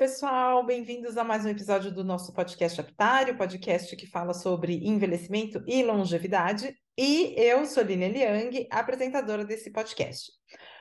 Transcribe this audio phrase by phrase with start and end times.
[0.00, 5.62] pessoal, bem-vindos a mais um episódio do nosso podcast Aptário, podcast que fala sobre envelhecimento
[5.66, 6.74] e longevidade.
[6.96, 10.32] E eu sou Lina Liang, apresentadora desse podcast.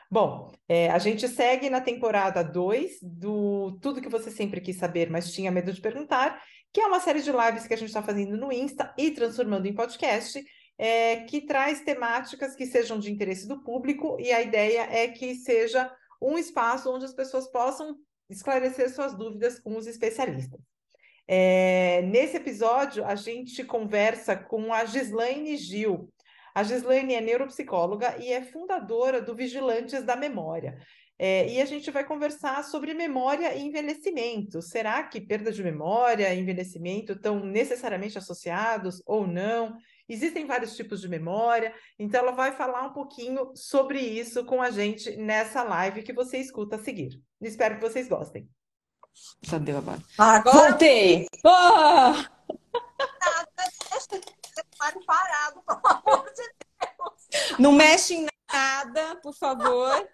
[0.09, 5.09] Bom, é, a gente segue na temporada 2 do Tudo que você sempre quis saber,
[5.09, 6.41] mas tinha medo de perguntar,
[6.71, 9.65] que é uma série de lives que a gente está fazendo no Insta e transformando
[9.65, 10.41] em podcast,
[10.77, 15.35] é, que traz temáticas que sejam de interesse do público, e a ideia é que
[15.35, 17.97] seja um espaço onde as pessoas possam
[18.29, 20.59] esclarecer suas dúvidas com os especialistas.
[21.27, 26.11] É, nesse episódio, a gente conversa com a Gislaine Gil.
[26.55, 30.77] A Gislaine é neuropsicóloga e é fundadora do Vigilantes da Memória.
[31.21, 34.61] É, e a gente vai conversar sobre memória e envelhecimento.
[34.61, 39.77] Será que perda de memória e envelhecimento estão necessariamente associados ou não?
[40.09, 44.71] Existem vários tipos de memória, então ela vai falar um pouquinho sobre isso com a
[44.71, 47.21] gente nessa live que você escuta a seguir.
[47.39, 48.49] Espero que vocês gostem.
[49.41, 50.01] Já deu agora.
[50.17, 50.69] agora...
[50.69, 51.27] Voltei!
[51.43, 51.49] Oh!
[51.49, 52.31] Nada,
[55.05, 57.59] parado, pelo amor de Deus.
[57.59, 60.09] Não mexe em nada, por favor.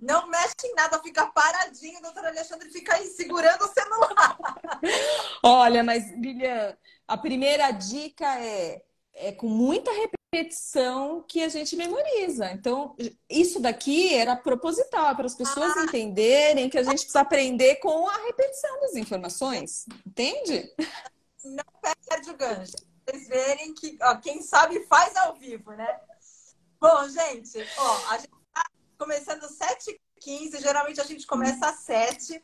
[0.00, 4.38] Não mexe em nada, fica paradinho, doutor Alexandre fica aí segurando o celular.
[5.42, 6.74] Olha, mas Lilian,
[7.06, 8.82] a primeira dica é
[9.20, 12.50] é com muita repetição que a gente memoriza.
[12.52, 12.96] Então,
[13.28, 15.84] isso daqui era proposital, para as pessoas ah.
[15.84, 19.86] entenderem que a gente precisa aprender com a repetição das informações.
[20.06, 20.72] Entende?
[21.44, 22.76] Não perde o gancho.
[23.04, 26.00] Vocês verem que ó, quem sabe faz ao vivo, né?
[26.80, 28.64] Bom, gente, ó, a gente está
[28.98, 32.42] começando 7h15, geralmente a gente começa às 7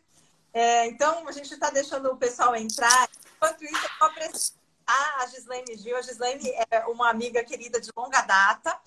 [0.57, 3.11] é, então, a gente está deixando o pessoal entrar.
[3.37, 5.97] Enquanto isso, eu vou apresentar a Gislaine Gil.
[5.97, 8.79] A Gislaine é uma amiga querida de longa data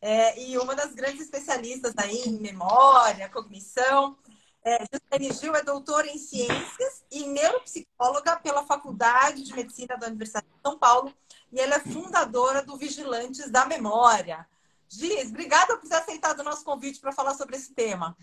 [0.00, 4.16] é, e uma das grandes especialistas aí em memória, cognição.
[4.62, 10.46] É, Gislaine Gil é doutora em ciências e neuropsicóloga pela Faculdade de Medicina da Universidade
[10.46, 11.14] de São Paulo
[11.52, 14.46] e ela é fundadora do Vigilantes da Memória.
[14.88, 18.16] Giz, obrigada por ter aceitado o nosso convite para falar sobre esse tema.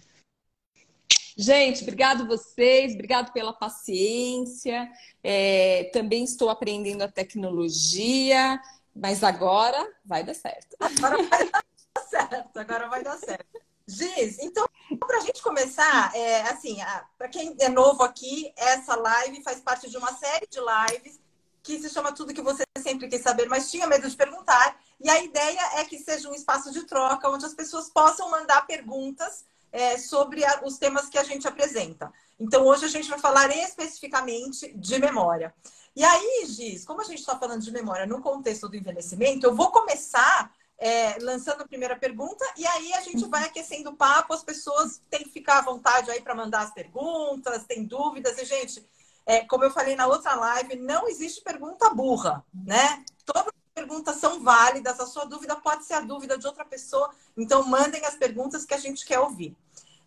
[1.35, 4.89] Gente, obrigado vocês, obrigado pela paciência.
[5.23, 8.61] É, também estou aprendendo a tecnologia,
[8.95, 10.75] mas agora vai dar certo.
[10.79, 11.63] Agora vai dar
[12.07, 13.61] certo, agora vai dar certo.
[13.85, 14.66] Giz, então,
[14.99, 16.77] para a gente começar, é, assim,
[17.17, 21.19] para quem é novo aqui, essa live faz parte de uma série de lives
[21.61, 24.77] que se chama Tudo que você sempre quis saber, mas tinha medo de perguntar.
[25.01, 28.67] E a ideia é que seja um espaço de troca onde as pessoas possam mandar
[28.67, 32.13] perguntas é, sobre a, os temas que a gente apresenta.
[32.39, 35.53] Então, hoje a gente vai falar especificamente de memória.
[35.95, 39.56] E aí, Giz, como a gente está falando de memória no contexto do envelhecimento, eu
[39.56, 44.33] vou começar é, lançando a primeira pergunta e aí a gente vai aquecendo o papo,
[44.33, 48.38] as pessoas têm que ficar à vontade aí para mandar as perguntas, tem dúvidas.
[48.38, 48.85] E, gente,
[49.25, 53.03] é, como eu falei na outra live, não existe pergunta burra, né?
[53.23, 57.63] Todo perguntas são válidas, a sua dúvida pode ser a dúvida de outra pessoa, então
[57.63, 59.56] mandem as perguntas que a gente quer ouvir.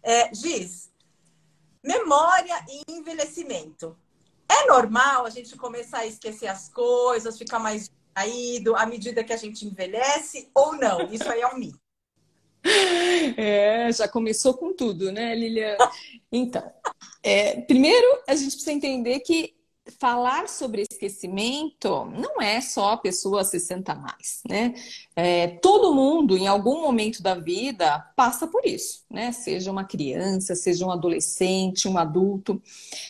[0.02, 0.90] É, Giz,
[1.82, 3.96] memória e envelhecimento.
[4.48, 9.32] É normal a gente começar a esquecer as coisas, ficar mais caído à medida que
[9.32, 11.12] a gente envelhece ou não?
[11.12, 11.80] Isso aí é um mito.
[13.38, 15.76] É, já começou com tudo, né, Lilian?
[16.32, 16.62] Então,
[17.22, 19.55] é, primeiro a gente precisa entender que
[19.98, 24.74] falar sobre esquecimento não é só a pessoa 60 mais, né?
[25.14, 29.32] É, todo mundo, em algum momento da vida, passa por isso, né?
[29.32, 32.60] Seja uma criança, seja um adolescente, um adulto.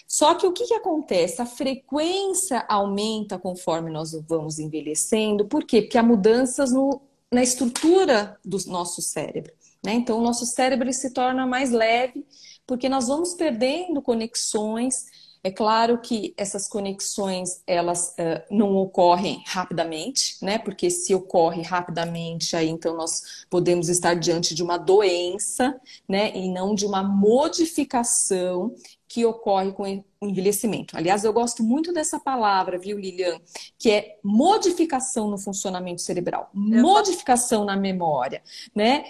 [0.06, 1.40] Só que o que, que acontece?
[1.40, 5.46] A frequência aumenta conforme nós vamos envelhecendo.
[5.46, 5.82] Por quê?
[5.82, 7.00] Porque há mudanças no,
[7.32, 9.52] na estrutura do nosso cérebro.
[9.84, 9.94] Né?
[9.94, 12.26] Então, o nosso cérebro se torna mais leve,
[12.66, 15.06] porque nós vamos perdendo conexões
[15.46, 20.58] é claro que essas conexões elas uh, não ocorrem rapidamente, né?
[20.58, 26.36] Porque se ocorre rapidamente, aí então nós podemos estar diante de uma doença, né?
[26.36, 28.74] E não de uma modificação
[29.06, 29.84] que ocorre com
[30.20, 30.96] o envelhecimento.
[30.96, 33.40] Aliás, eu gosto muito dessa palavra, viu, Lilian?
[33.78, 38.42] Que é modificação no funcionamento cerebral, modificação na memória,
[38.74, 39.04] né?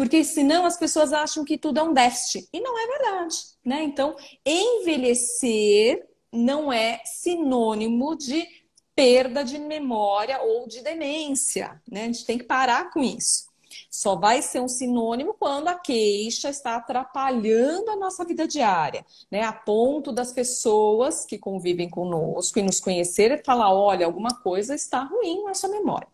[0.00, 2.48] Porque senão as pessoas acham que tudo é um déficit.
[2.54, 3.82] E não é verdade, né?
[3.82, 4.16] Então,
[4.46, 8.48] envelhecer não é sinônimo de
[8.96, 12.04] perda de memória ou de demência, né?
[12.04, 13.50] A gente tem que parar com isso.
[13.90, 19.42] Só vai ser um sinônimo quando a queixa está atrapalhando a nossa vida diária, né?
[19.42, 25.02] A ponto das pessoas que convivem conosco e nos conhecerem falar: olha, alguma coisa está
[25.02, 26.08] ruim na sua memória.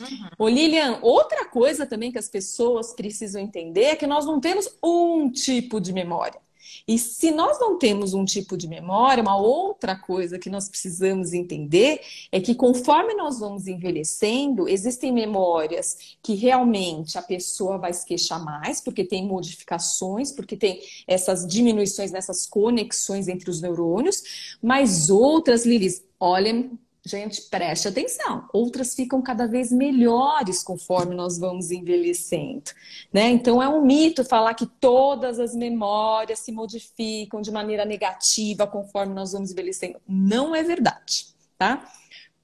[0.00, 0.28] Uhum.
[0.38, 4.68] Ô Lilian, outra coisa também que as pessoas precisam entender é que nós não temos
[4.82, 6.40] um tipo de memória.
[6.86, 11.32] E se nós não temos um tipo de memória, uma outra coisa que nós precisamos
[11.32, 12.00] entender
[12.30, 18.44] é que conforme nós vamos envelhecendo, existem memórias que realmente a pessoa vai se queixar
[18.44, 25.64] mais, porque tem modificações, porque tem essas diminuições nessas conexões entre os neurônios, mas outras,
[25.66, 28.48] Lilis, olhem Gente, preste atenção.
[28.52, 32.72] Outras ficam cada vez melhores conforme nós vamos envelhecendo,
[33.12, 33.30] né?
[33.30, 39.14] Então é um mito falar que todas as memórias se modificam de maneira negativa conforme
[39.14, 40.00] nós vamos envelhecendo.
[40.08, 41.88] Não é verdade, tá?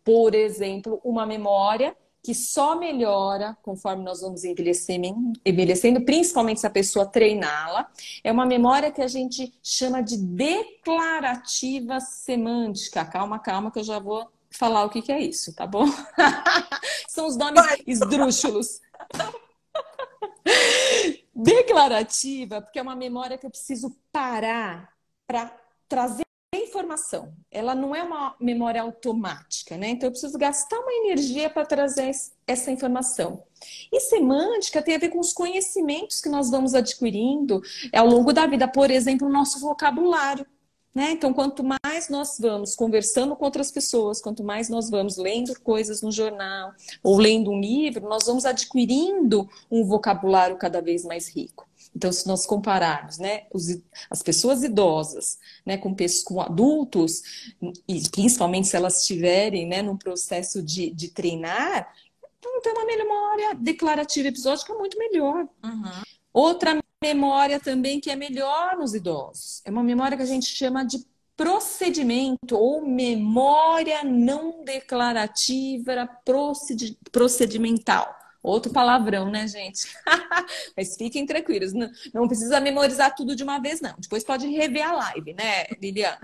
[0.05, 6.71] Por exemplo, uma memória que só melhora conforme nós vamos envelhecendo, envelhecendo, principalmente se a
[6.71, 7.91] pessoa treiná-la.
[8.23, 13.05] É uma memória que a gente chama de declarativa semântica.
[13.05, 15.87] Calma, calma, que eu já vou falar o que, que é isso, tá bom?
[17.09, 18.81] São os nomes esdrúxulos.
[21.35, 24.93] Declarativa, porque é uma memória que eu preciso parar
[25.27, 25.51] para
[25.89, 26.23] trazer
[26.55, 27.35] informação.
[27.51, 29.89] Ela não é uma memória automática, né?
[29.89, 32.11] Então eu preciso gastar uma energia para trazer
[32.47, 33.43] essa informação.
[33.91, 37.63] E semântica tem a ver com os conhecimentos que nós vamos adquirindo
[37.95, 40.47] ao longo da vida, por exemplo, o nosso vocabulário.
[40.95, 41.13] Né?
[41.13, 46.03] Então, quanto mais nós vamos conversando com outras pessoas, quanto mais nós vamos lendo coisas
[46.03, 46.73] no jornal
[47.03, 51.67] ou lendo um livro, nós vamos adquirindo um vocabulário cada vez mais rico.
[51.95, 53.79] Então, se nós compararmos né, os,
[54.09, 55.95] as pessoas idosas né, com,
[56.25, 57.23] com adultos,
[57.87, 61.93] e principalmente se elas estiverem né, num processo de, de treinar,
[62.39, 65.47] então tem uma memória declarativa episódica muito melhor.
[65.63, 66.03] Uhum.
[66.33, 69.61] Outra memória também que é melhor nos idosos.
[69.65, 71.05] É uma memória que a gente chama de
[71.37, 76.09] procedimento ou memória não declarativa
[77.11, 78.23] procedimental.
[78.43, 79.95] Outro palavrão, né, gente?
[80.77, 83.95] Mas fiquem tranquilos, não, não, precisa memorizar tudo de uma vez, não.
[83.99, 86.19] Depois pode rever a live, né, Liliana?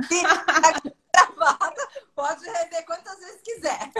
[2.15, 3.93] pode rever quantas vezes quiser.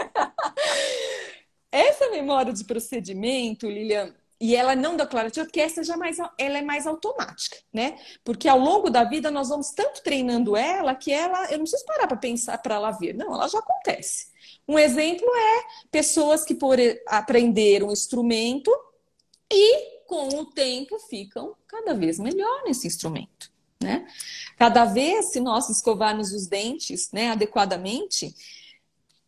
[1.71, 6.61] Essa memória de procedimento, Lilian, e ela não declarativa, porque essa já mais, ela é
[6.61, 7.97] mais automática, né?
[8.23, 11.85] Porque ao longo da vida nós vamos tanto treinando ela que ela, eu não preciso
[11.85, 14.27] parar para pensar para ela vir, não, ela já acontece.
[14.65, 16.77] Um exemplo é pessoas que por
[17.07, 18.71] aprender um instrumento
[19.51, 23.51] e com o tempo ficam cada vez melhor nesse instrumento,
[23.81, 24.07] né?
[24.57, 28.33] Cada vez se nós escovarmos os dentes, né, adequadamente,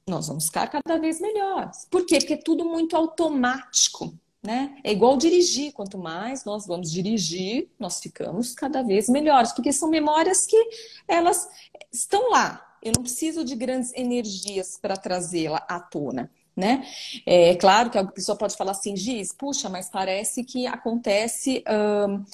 [0.07, 1.85] nós vamos ficar cada vez melhores.
[1.89, 2.17] Por quê?
[2.17, 4.13] Porque é tudo muito automático.
[4.43, 4.75] Né?
[4.83, 9.87] É igual dirigir, quanto mais nós vamos dirigir, nós ficamos cada vez melhores, porque são
[9.87, 10.57] memórias que
[11.07, 11.47] elas
[11.91, 12.67] estão lá.
[12.81, 16.31] Eu não preciso de grandes energias para trazê-la à tona.
[16.55, 16.85] Né?
[17.25, 22.25] É claro que a pessoa pode falar assim, Giz, puxa, mas parece que acontece um,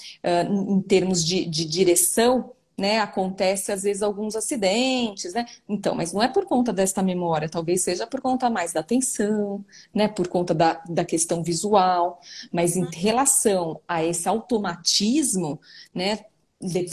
[0.52, 5.46] um, em termos de, de direção né, acontece às vezes alguns acidentes, né?
[5.68, 9.66] Então, mas não é por conta desta memória, talvez seja por conta mais da atenção,
[9.94, 12.20] né, por conta da, da questão visual,
[12.52, 15.60] mas em relação a esse automatismo,
[15.94, 16.20] né,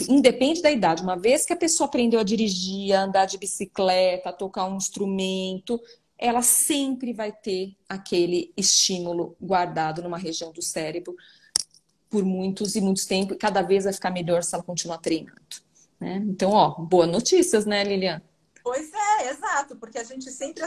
[0.09, 4.29] independe da idade, uma vez que a pessoa aprendeu a dirigir, a andar de bicicleta,
[4.29, 5.79] a tocar um instrumento,
[6.17, 11.15] ela sempre vai ter aquele estímulo guardado numa região do cérebro
[12.09, 15.64] por muitos e muitos tempos, e cada vez vai ficar melhor se ela continuar treinando.
[16.05, 16.23] Né?
[16.27, 18.21] Então, ó, boas notícias, né, Lilian?
[18.63, 20.63] Pois é, exato, porque a gente sempre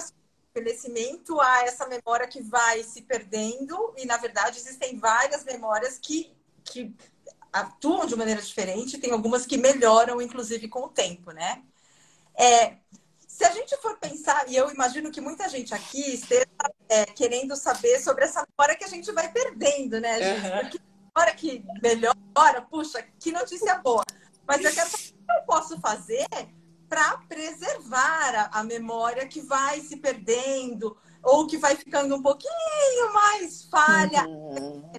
[0.51, 6.33] envelhecimento a essa memória que vai se perdendo e na verdade existem várias memórias que,
[6.65, 6.93] que
[7.53, 11.63] atuam de maneira diferente, tem algumas que melhoram inclusive com o tempo, né?
[12.37, 12.79] É,
[13.29, 16.47] se a gente for pensar, e eu imagino que muita gente aqui esteja
[16.89, 20.47] é, querendo saber sobre essa memória que a gente vai perdendo, né, gente?
[20.47, 20.61] Uhum.
[20.61, 20.81] Porque
[21.15, 24.03] a hora que melhora, puxa, que notícia boa.
[24.49, 26.27] Mas eu quero saber eu posso fazer
[26.89, 33.13] para preservar a, a, memória que vai se perdendo ou que vai ficando um pouquinho
[33.13, 34.27] mais falha?
[34.27, 34.91] Uhum.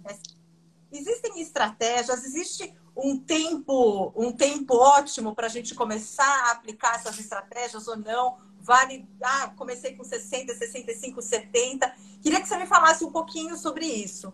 [0.91, 7.17] Existem estratégias, existe um tempo, um tempo ótimo para a gente começar a aplicar essas
[7.19, 8.37] estratégias ou não?
[8.59, 11.91] Vale, ah, comecei com 60, 65, 70.
[12.21, 14.31] Queria que você me falasse um pouquinho sobre isso.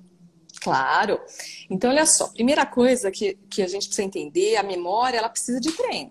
[0.65, 1.22] Claro.
[1.69, 5.60] Então, olha só, primeira coisa que, que a gente precisa entender, a memória, ela precisa
[5.60, 6.10] de treino.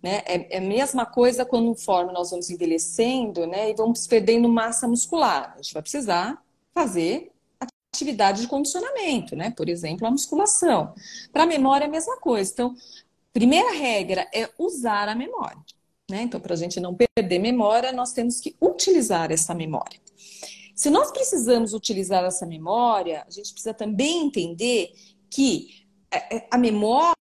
[0.00, 0.22] Né?
[0.24, 5.54] É, é a mesma coisa conforme nós vamos envelhecendo né, e vamos perdendo massa muscular.
[5.54, 6.40] A gente vai precisar
[6.72, 7.32] fazer
[7.92, 9.50] atividade de condicionamento, né?
[9.50, 10.94] Por exemplo, a musculação.
[11.32, 12.52] Para a memória é a mesma coisa.
[12.52, 12.76] Então,
[13.32, 15.58] primeira regra é usar a memória.
[16.08, 16.22] Né?
[16.22, 19.98] Então, para a gente não perder memória, nós temos que utilizar essa memória.
[20.74, 24.92] Se nós precisamos utilizar essa memória, a gente precisa também entender
[25.30, 27.14] que é, é, a memória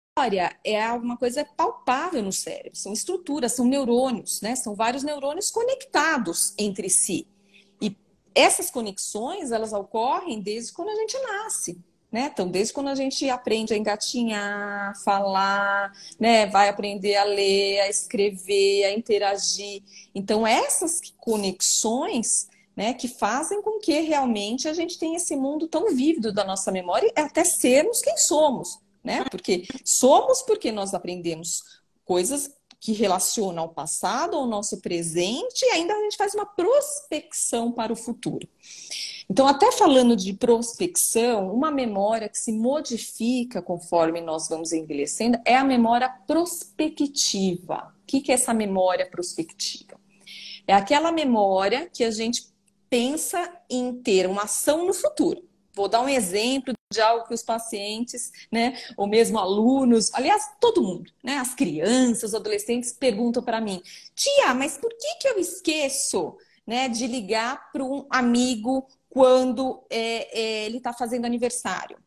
[0.64, 4.56] é alguma coisa palpável no cérebro, são estruturas, são neurônios, né?
[4.56, 7.28] São vários neurônios conectados entre si.
[7.82, 7.96] E
[8.36, 11.80] essas conexões, elas ocorrem desde quando a gente nasce.
[12.12, 12.30] Né?
[12.32, 16.46] Então, desde quando a gente aprende a engatinhar, falar, né?
[16.46, 19.82] vai aprender a ler, a escrever, a interagir.
[20.14, 25.94] Então, essas conexões né, que fazem com que realmente a gente tenha esse mundo tão
[25.94, 29.26] vívido da nossa memória, até sermos quem somos né?
[29.30, 35.94] Porque somos porque nós aprendemos coisas que relacionam ao passado, ao nosso presente, e ainda
[35.94, 38.48] a gente faz uma prospecção para o futuro.
[39.30, 45.56] Então, até falando de prospecção, uma memória que se modifica conforme nós vamos envelhecendo é
[45.56, 47.94] a memória prospectiva.
[48.04, 49.98] O que é essa memória prospectiva?
[50.68, 52.53] É aquela memória que a gente
[52.94, 55.44] pensa em ter uma ação no futuro.
[55.74, 60.84] Vou dar um exemplo de algo que os pacientes, né, ou mesmo alunos, aliás, todo
[60.84, 63.82] mundo, né, as crianças, os adolescentes perguntam para mim:
[64.14, 70.40] "Tia, mas por que que eu esqueço, né, de ligar para um amigo quando é,
[70.40, 71.98] é, ele está fazendo aniversário?"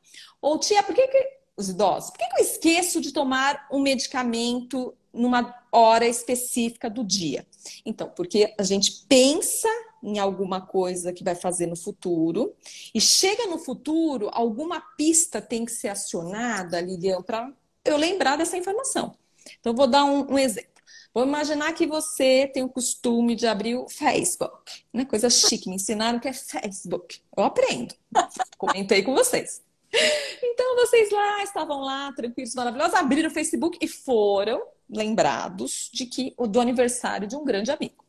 [0.41, 3.81] Ou tia, por que que os idosos, por que, que eu esqueço de tomar um
[3.81, 7.45] medicamento numa hora específica do dia?
[7.85, 9.69] Então, porque a gente pensa
[10.07, 12.55] em alguma coisa que vai fazer no futuro,
[12.95, 17.53] e chega no futuro, alguma pista tem que ser acionada, Lilian, para
[17.85, 19.17] eu lembrar dessa informação.
[19.59, 20.71] Então, vou dar um, um exemplo.
[21.13, 25.05] Vou imaginar que você tem o costume de abrir o Facebook, né?
[25.05, 27.21] Coisa chique, me ensinaram que é Facebook.
[27.37, 27.93] Eu aprendo.
[28.57, 29.61] Comentei com vocês.
[30.41, 36.33] Então, vocês lá estavam lá, tranquilos, maravilhosos, abriram o Facebook e foram lembrados de que
[36.39, 38.06] do aniversário de um grande amigo.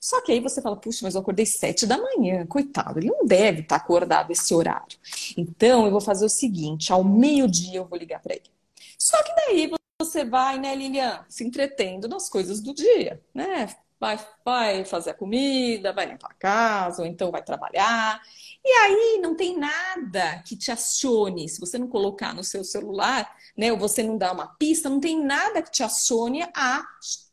[0.00, 3.24] Só que aí você fala, puxa, mas eu acordei sete da manhã, coitado, ele não
[3.26, 4.98] deve estar acordado esse horário.
[5.36, 8.50] Então eu vou fazer o seguinte: ao meio-dia eu vou ligar para ele.
[8.98, 13.68] Só que daí você vai, né, Lilian, se entretendo nas coisas do dia, né?
[13.98, 18.20] Vai, vai fazer a comida, vai limpar a casa, ou então vai trabalhar.
[18.62, 21.48] E aí não tem nada que te acione.
[21.48, 25.00] Se você não colocar no seu celular, né, ou você não dá uma pista, não
[25.00, 26.84] tem nada que te acione a,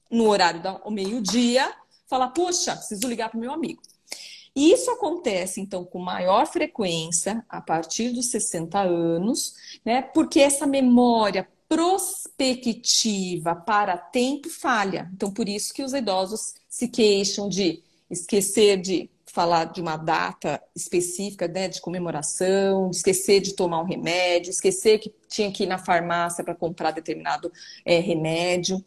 [0.10, 1.70] no horário do meio-dia,
[2.14, 3.82] falar, puxa, preciso ligar para o meu amigo.
[4.56, 10.04] E isso acontece, então, com maior frequência a partir dos 60 anos, né?
[10.04, 15.10] Porque essa memória prospectiva para tempo falha.
[15.12, 20.62] Então, por isso que os idosos se queixam de esquecer de falar de uma data
[20.76, 25.80] específica né, de comemoração, esquecer de tomar um remédio, esquecer que tinha que ir na
[25.80, 27.52] farmácia para comprar determinado
[27.84, 28.86] é, remédio.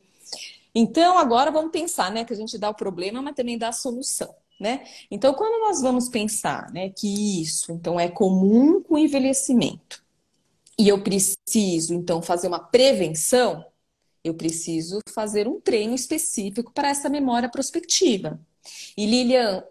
[0.78, 3.72] Então, agora vamos pensar, né, que a gente dá o problema, mas também dá a
[3.72, 4.84] solução, né?
[5.10, 10.04] Então, quando nós vamos pensar, né, que isso, então, é comum com o envelhecimento,
[10.78, 13.64] e eu preciso, então, fazer uma prevenção,
[14.22, 18.38] eu preciso fazer um treino específico para essa memória prospectiva.
[18.96, 19.64] E Lilian,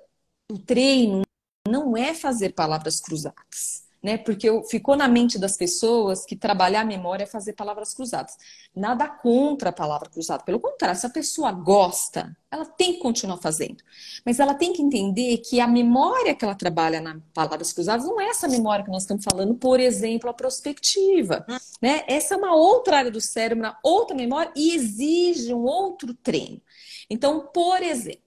[0.52, 1.22] o treino
[1.68, 4.20] não é fazer palavras cruzadas né?
[4.20, 8.38] Porque ficou na mente das pessoas que trabalhar a memória é fazer palavras cruzadas.
[8.76, 13.38] Nada contra a palavra cruzada, pelo contrário, se a pessoa gosta, ela tem que continuar
[13.38, 13.84] fazendo.
[14.24, 18.22] Mas ela tem que entender que a memória que ela trabalha na palavras cruzadas não
[18.22, 21.44] é essa memória que nós estamos falando, por exemplo, a prospectiva,
[21.82, 22.04] né?
[22.08, 26.62] Essa é uma outra área do cérebro, uma outra memória e exige um outro treino.
[27.10, 28.22] Então, por exemplo,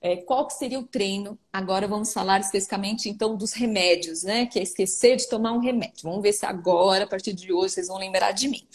[0.00, 1.38] é, qual que seria o treino?
[1.52, 4.46] Agora vamos falar especificamente então dos remédios, né?
[4.46, 6.04] Que é esquecer de tomar um remédio.
[6.04, 8.66] Vamos ver se agora, a partir de hoje, vocês vão lembrar de mim.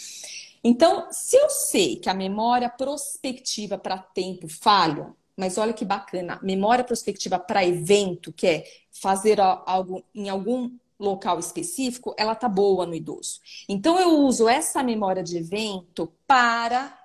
[0.63, 6.39] Então, se eu sei que a memória prospectiva para tempo falha, mas olha que bacana,
[6.41, 12.85] memória prospectiva para evento, que é fazer algo em algum local específico, ela tá boa
[12.85, 13.41] no idoso.
[13.67, 16.97] Então eu uso essa memória de evento para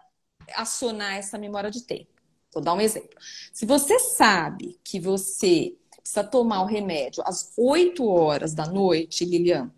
[0.54, 2.19] acionar essa memória de tempo.
[2.52, 3.16] Vou dar um exemplo.
[3.52, 9.70] Se você sabe que você precisa tomar o remédio às 8 horas da noite, Lilian,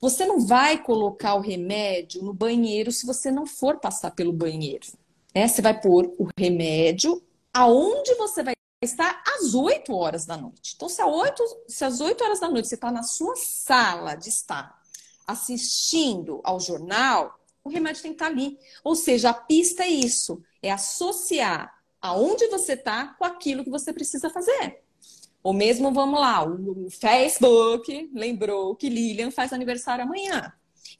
[0.00, 4.86] você não vai colocar o remédio no banheiro se você não for passar pelo banheiro.
[5.34, 5.48] Né?
[5.48, 7.22] Você vai pôr o remédio
[7.52, 10.74] aonde você vai estar às 8 horas da noite.
[10.74, 14.28] Então, se, 8, se às 8 horas da noite você está na sua sala de
[14.28, 14.80] estar
[15.26, 18.58] assistindo ao jornal, o remédio tem que estar ali.
[18.82, 23.92] Ou seja, a pista é isso é associar aonde você está com aquilo que você
[23.92, 24.82] precisa fazer.
[25.42, 30.52] Ou mesmo, vamos lá, o Facebook lembrou que Lilian faz aniversário amanhã.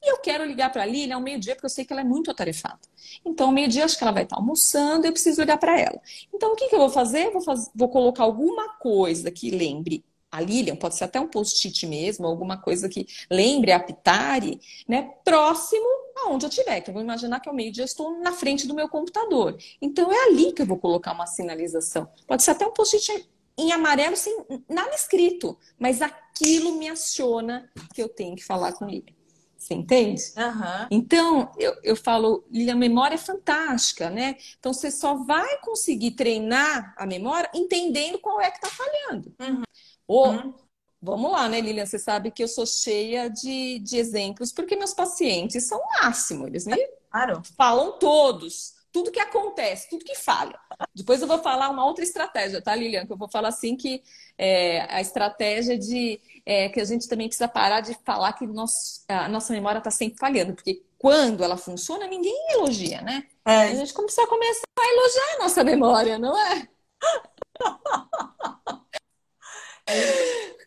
[0.03, 2.05] E eu quero ligar para a Lilian ao meio-dia, porque eu sei que ela é
[2.05, 2.81] muito atarefada.
[3.25, 6.01] Então, ao meio-dia, acho que ela vai estar almoçando e eu preciso ligar para ela.
[6.35, 7.31] Então, o que, que eu vou fazer?
[7.31, 7.71] Vou, faz...
[7.73, 12.57] vou colocar alguma coisa que lembre a Lilian, pode ser até um post-it mesmo, alguma
[12.57, 15.13] coisa que lembre a Pitari, né?
[15.25, 18.75] Próximo aonde eu estiver, que eu vou imaginar que ao meio-dia estou na frente do
[18.75, 19.57] meu computador.
[19.81, 22.09] Então é ali que eu vou colocar uma sinalização.
[22.27, 24.37] Pode ser até um post-it em amarelo sem
[24.69, 29.15] nada escrito, mas aquilo me aciona que eu tenho que falar com ele.
[29.63, 30.21] Você entende?
[30.37, 30.87] Uhum.
[30.91, 34.37] Então, eu, eu falo, a memória é fantástica, né?
[34.59, 39.33] Então, você só vai conseguir treinar a memória entendendo qual é que está falhando.
[39.41, 39.63] Uhum.
[40.09, 40.55] Ou, uhum.
[41.03, 41.85] Vamos lá, né, Lilian?
[41.85, 46.47] Você sabe que eu sou cheia de, de exemplos, porque meus pacientes são o máximo.
[46.47, 46.77] Eles me
[47.11, 47.43] claro.
[47.57, 50.59] falam todos tudo que acontece, tudo que falha.
[50.95, 53.07] Depois eu vou falar uma outra estratégia, tá, Lilian?
[53.07, 54.03] Que eu vou falar assim que
[54.37, 59.05] é, a estratégia de é, que a gente também precisa parar de falar que nós,
[59.09, 63.25] a nossa memória está sempre falhando, porque quando ela funciona, ninguém elogia, né?
[63.47, 63.63] É.
[63.63, 66.69] A gente precisa começar a elogiar a nossa memória, não é?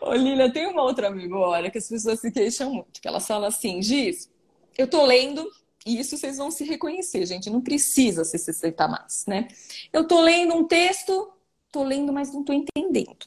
[0.00, 3.48] Ô, Lilian, tem uma outra memória que as pessoas se queixam muito, que elas falam
[3.48, 4.30] assim, Giz,
[4.76, 5.48] eu tô lendo
[5.84, 7.50] e isso vocês vão se reconhecer, gente.
[7.50, 9.48] Não precisa se aceitar mais, né?
[9.92, 11.32] Eu tô lendo um texto,
[11.70, 13.26] tô lendo, mas não tô entendendo.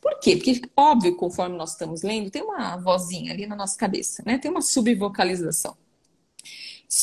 [0.00, 0.36] Por quê?
[0.36, 4.38] Porque, óbvio, conforme nós estamos lendo, tem uma vozinha ali na nossa cabeça, né?
[4.38, 5.76] Tem uma subvocalização.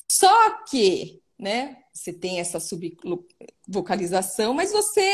[0.09, 1.77] Só que, né?
[1.93, 5.09] Você tem essa subvocalização, mas você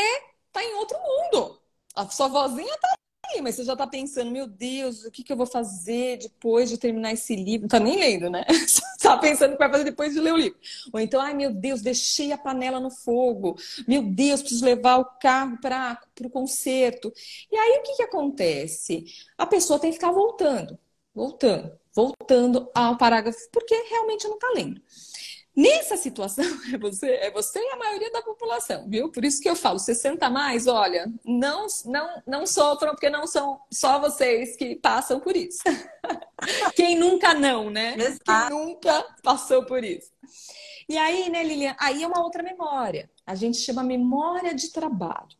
[0.52, 1.60] tá em outro mundo.
[1.94, 2.94] A sua vozinha tá
[3.42, 6.78] mas você já tá pensando, meu Deus, o que, que eu vou fazer depois de
[6.78, 7.62] terminar esse livro?
[7.62, 8.44] Não tá nem lendo, né?
[9.00, 10.58] Tá pensando o que vai fazer depois de ler o livro.
[10.92, 13.56] Ou então, ai meu Deus, deixei a panela no fogo.
[13.88, 17.10] Meu Deus, preciso levar o carro para o concerto.
[17.50, 19.06] E aí o que, que acontece?
[19.38, 20.78] A pessoa tem que ficar voltando,
[21.14, 24.82] voltando, voltando ao parágrafo, porque realmente não tá lendo.
[25.60, 29.10] Nessa situação, é você, é você e a maioria da população, viu?
[29.10, 33.60] Por isso que eu falo, 60 mais, olha, não, não, não sofram, porque não são
[33.70, 35.62] só vocês que passam por isso.
[36.74, 37.94] Quem nunca não, né?
[37.94, 38.22] Exato.
[38.24, 40.10] Quem nunca passou por isso.
[40.88, 43.10] E aí, né, Lilian, aí é uma outra memória.
[43.26, 45.36] A gente chama memória de trabalho.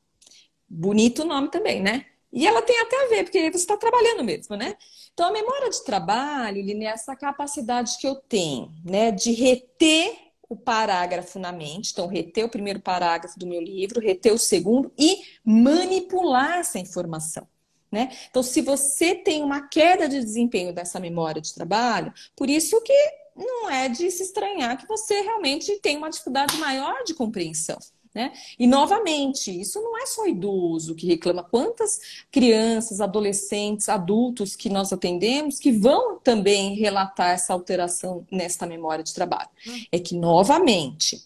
[0.68, 2.04] Bonito o nome também, né?
[2.30, 4.76] E ela tem até a ver, porque você está trabalhando mesmo, né?
[5.12, 10.30] Então, a memória de trabalho, Lili, é essa capacidade que eu tenho, né, de reter
[10.48, 14.92] o parágrafo na mente, então reter o primeiro parágrafo do meu livro, reter o segundo
[14.98, 17.46] e manipular essa informação.
[17.90, 18.10] Né?
[18.28, 22.92] Então, se você tem uma queda de desempenho dessa memória de trabalho, por isso que
[23.36, 27.78] não é de se estranhar que você realmente tem uma dificuldade maior de compreensão.
[28.12, 28.32] Né?
[28.58, 31.44] E novamente, isso não é só idoso que reclama.
[31.44, 39.04] Quantas crianças, adolescentes, adultos que nós atendemos que vão também relatar essa alteração nesta memória
[39.04, 39.48] de trabalho?
[39.66, 39.84] Hum.
[39.92, 41.24] É que, novamente,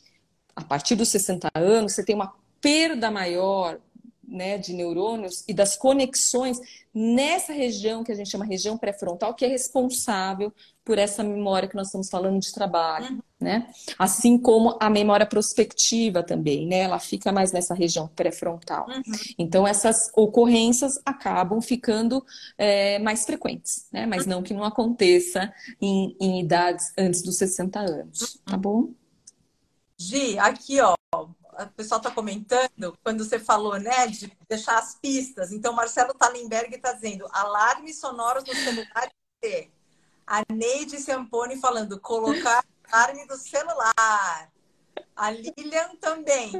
[0.54, 3.80] a partir dos 60 anos, você tem uma perda maior
[4.26, 6.60] né, de neurônios e das conexões
[6.92, 10.52] nessa região que a gente chama região pré-frontal, que é responsável
[10.84, 13.22] por essa memória que nós estamos falando de trabalho, uhum.
[13.40, 13.72] né?
[13.98, 16.80] Assim como a memória prospectiva também, né?
[16.80, 18.86] Ela fica mais nessa região pré-frontal.
[18.88, 19.02] Uhum.
[19.38, 22.24] Então, essas ocorrências acabam ficando
[22.58, 24.04] é, mais frequentes, né?
[24.04, 28.90] Mas não que não aconteça em, em idades antes dos 60 anos, tá bom?
[29.96, 35.50] Gi, aqui, ó, o pessoal está comentando, quando você falou, né, de deixar as pistas.
[35.50, 39.08] Então, Marcelo Talenberg está dizendo, alarme sonoros no celular.
[40.26, 44.50] A Neide Ciampone falando, colocar alarme do celular.
[45.16, 46.52] A Lilian também.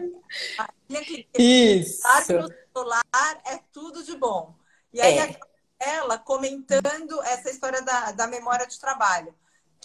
[0.58, 2.06] A Lilian Isso.
[2.06, 4.54] alarme no celular é tudo de bom.
[4.92, 5.38] E aí, é.
[5.78, 9.34] ela comentando essa história da, da memória de trabalho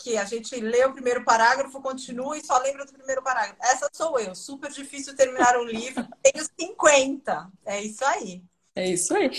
[0.01, 3.61] que a gente lê o primeiro parágrafo, continua e só lembra do primeiro parágrafo.
[3.61, 4.33] Essa sou eu.
[4.33, 6.07] Super difícil terminar um livro.
[6.23, 7.51] Tenho 50.
[7.65, 8.41] É isso aí.
[8.75, 9.29] É isso aí.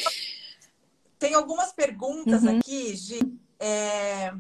[1.19, 2.59] Tem algumas perguntas uhum.
[2.59, 3.21] aqui, Gi.
[3.61, 4.33] É...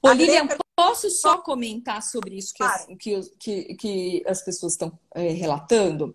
[0.00, 2.92] Ô, Lilian, posso só comentar sobre isso que, claro.
[2.92, 6.14] as, que, que, que, as pessoas estão é, relatando?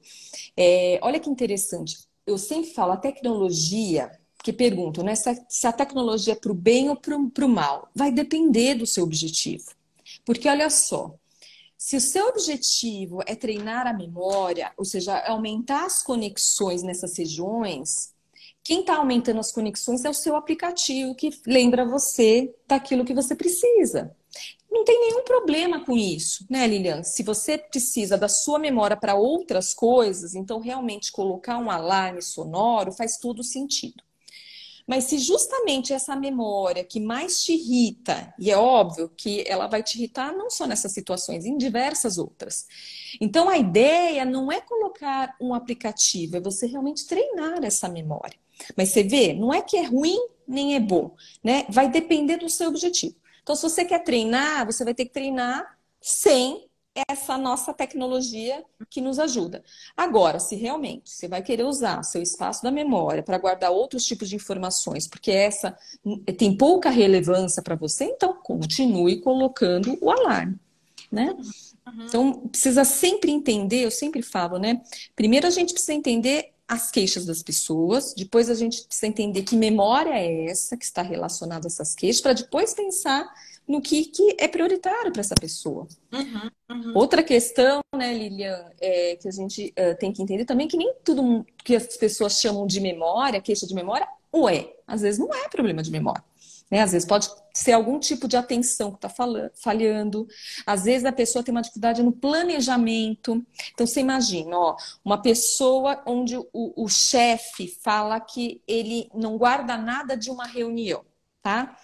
[0.55, 1.97] É, olha que interessante.
[2.25, 4.11] Eu sempre falo, a tecnologia
[4.43, 7.89] que perguntam né, se a tecnologia é para o bem ou para o mal.
[7.93, 9.71] Vai depender do seu objetivo.
[10.25, 11.15] Porque olha só,
[11.77, 18.13] se o seu objetivo é treinar a memória, ou seja, aumentar as conexões nessas regiões,
[18.69, 23.35] quem está aumentando as conexões é o seu aplicativo que lembra você daquilo que você
[23.35, 24.15] precisa.
[24.69, 27.01] Não tem nenhum problema com isso, né, Lilian?
[27.01, 32.91] Se você precisa da sua memória para outras coisas, então realmente colocar um alarme sonoro
[32.91, 34.03] faz todo sentido.
[34.85, 39.81] Mas se justamente essa memória que mais te irrita, e é óbvio que ela vai
[39.81, 42.67] te irritar não só nessas situações, em diversas outras.
[43.19, 48.37] Então a ideia não é colocar um aplicativo, é você realmente treinar essa memória.
[48.75, 50.17] Mas você vê, não é que é ruim
[50.47, 51.65] nem é bom, né?
[51.69, 53.15] Vai depender do seu objetivo.
[53.43, 56.69] Então, se você quer treinar, você vai ter que treinar sem
[57.07, 59.63] essa nossa tecnologia que nos ajuda.
[59.95, 64.27] Agora, se realmente você vai querer usar seu espaço da memória para guardar outros tipos
[64.27, 65.77] de informações, porque essa
[66.37, 70.59] tem pouca relevância para você, então continue colocando o alarme,
[71.11, 71.35] né?
[71.87, 72.05] Uhum.
[72.05, 74.81] Então, precisa sempre entender, eu sempre falo, né?
[75.15, 79.55] Primeiro a gente precisa entender as queixas das pessoas, depois a gente precisa entender que
[79.55, 83.27] memória é essa que está relacionada a essas queixas, para depois pensar
[83.67, 85.87] no que, que é prioritário para essa pessoa.
[86.13, 86.91] Uhum, uhum.
[86.95, 90.93] Outra questão, né, Lilian, é que a gente uh, tem que entender também que nem
[91.03, 94.71] tudo que as pessoas chamam de memória, queixa de memória, ou é.
[94.85, 96.23] Às vezes não é problema de memória.
[96.69, 96.81] Né?
[96.81, 99.09] Às vezes pode ser algum tipo de atenção que está
[99.55, 100.27] falhando.
[100.65, 103.45] Às vezes a pessoa tem uma dificuldade no planejamento.
[103.73, 109.77] Então você imagina, ó, uma pessoa onde o, o chefe fala que ele não guarda
[109.77, 111.03] nada de uma reunião,
[111.41, 111.77] tá?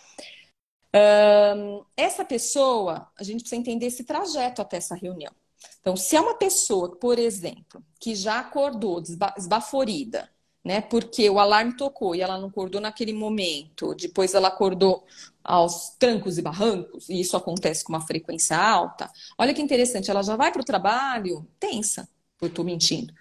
[1.97, 5.33] Essa pessoa, a gente precisa entender esse trajeto até essa reunião.
[5.81, 9.03] Então, se é uma pessoa, por exemplo, que já acordou
[9.37, 10.29] esbaforida,
[10.65, 10.81] né?
[10.81, 15.05] Porque o alarme tocou e ela não acordou naquele momento, depois ela acordou
[15.43, 19.11] aos trancos e barrancos, e isso acontece com uma frequência alta.
[19.37, 22.09] Olha que interessante, ela já vai para o trabalho tensa,
[22.41, 23.13] eu estou mentindo.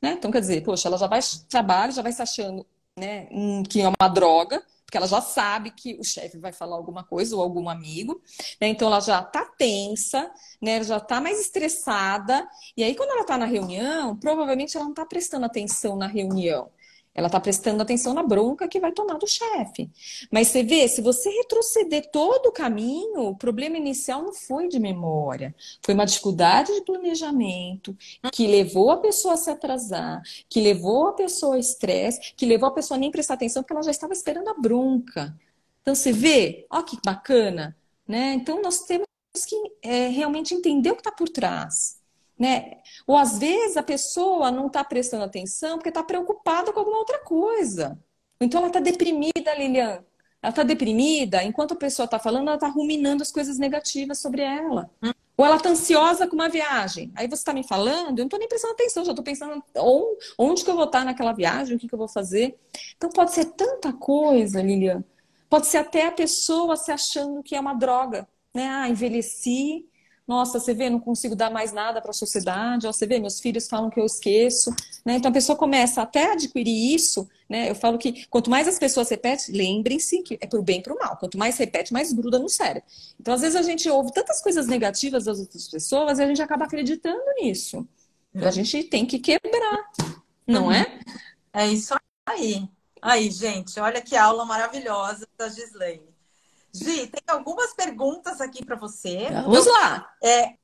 [0.00, 0.12] Né?
[0.12, 2.64] Então, quer dizer, poxa, ela já vai para trabalho, já vai se achando
[2.96, 3.28] né,
[3.68, 7.34] que é uma droga, porque ela já sabe que o chefe vai falar alguma coisa
[7.34, 8.20] ou algum amigo,
[8.60, 8.68] né?
[8.68, 10.84] Então ela já tá tensa, né?
[10.84, 12.46] Já tá mais estressada.
[12.76, 16.70] E aí, quando ela tá na reunião, provavelmente ela não tá prestando atenção na reunião.
[17.14, 19.90] Ela está prestando atenção na bronca que vai tomar do chefe.
[20.30, 24.78] Mas você vê, se você retroceder todo o caminho, o problema inicial não foi de
[24.78, 25.54] memória.
[25.82, 27.96] Foi uma dificuldade de planejamento
[28.32, 32.68] que levou a pessoa a se atrasar, que levou a pessoa ao estresse, que levou
[32.68, 35.36] a pessoa a nem prestar atenção porque ela já estava esperando a bronca.
[35.82, 38.34] Então você vê, ó que bacana, né?
[38.34, 39.06] Então nós temos
[39.46, 42.01] que é, realmente entender o que está por trás.
[42.42, 42.78] Né?
[43.06, 47.20] Ou às vezes a pessoa não está prestando atenção porque está preocupada com alguma outra
[47.20, 47.96] coisa.
[48.40, 50.04] Então ela está deprimida, Lilian.
[50.42, 54.42] Ela está deprimida, enquanto a pessoa está falando, ela está ruminando as coisas negativas sobre
[54.42, 54.90] ela.
[55.00, 55.12] Hum.
[55.36, 57.12] Ou ela está ansiosa com uma viagem.
[57.14, 59.62] Aí você está me falando, eu não estou nem prestando atenção, já estou pensando
[60.36, 62.58] onde que eu vou estar naquela viagem, o que, que eu vou fazer.
[62.96, 65.04] Então pode ser tanta coisa, Lilian.
[65.48, 68.26] Pode ser até a pessoa se achando que é uma droga.
[68.52, 68.66] Né?
[68.66, 69.86] Ah, envelheci,
[70.32, 73.38] nossa, você vê, não consigo dar mais nada para a sociedade, ó, você vê, meus
[73.38, 75.16] filhos falam que eu esqueço, né?
[75.16, 77.68] Então a pessoa começa até a adquirir isso, né?
[77.68, 80.98] Eu falo que quanto mais as pessoas repetem, lembrem-se que é pro bem e pro
[80.98, 81.18] mal.
[81.18, 82.88] Quanto mais repete, mais gruda no cérebro.
[83.20, 86.40] Então, às vezes, a gente ouve tantas coisas negativas das outras pessoas e a gente
[86.40, 87.86] acaba acreditando nisso.
[88.34, 89.90] Então, a gente tem que quebrar,
[90.46, 90.98] não é?
[91.52, 91.94] É isso
[92.26, 92.66] aí.
[93.02, 96.11] Aí, gente, olha que aula maravilhosa da Gislaine.
[96.74, 99.28] Gi, tem algumas perguntas aqui para você.
[99.30, 100.10] Vamos lá.
[100.22, 100.54] É,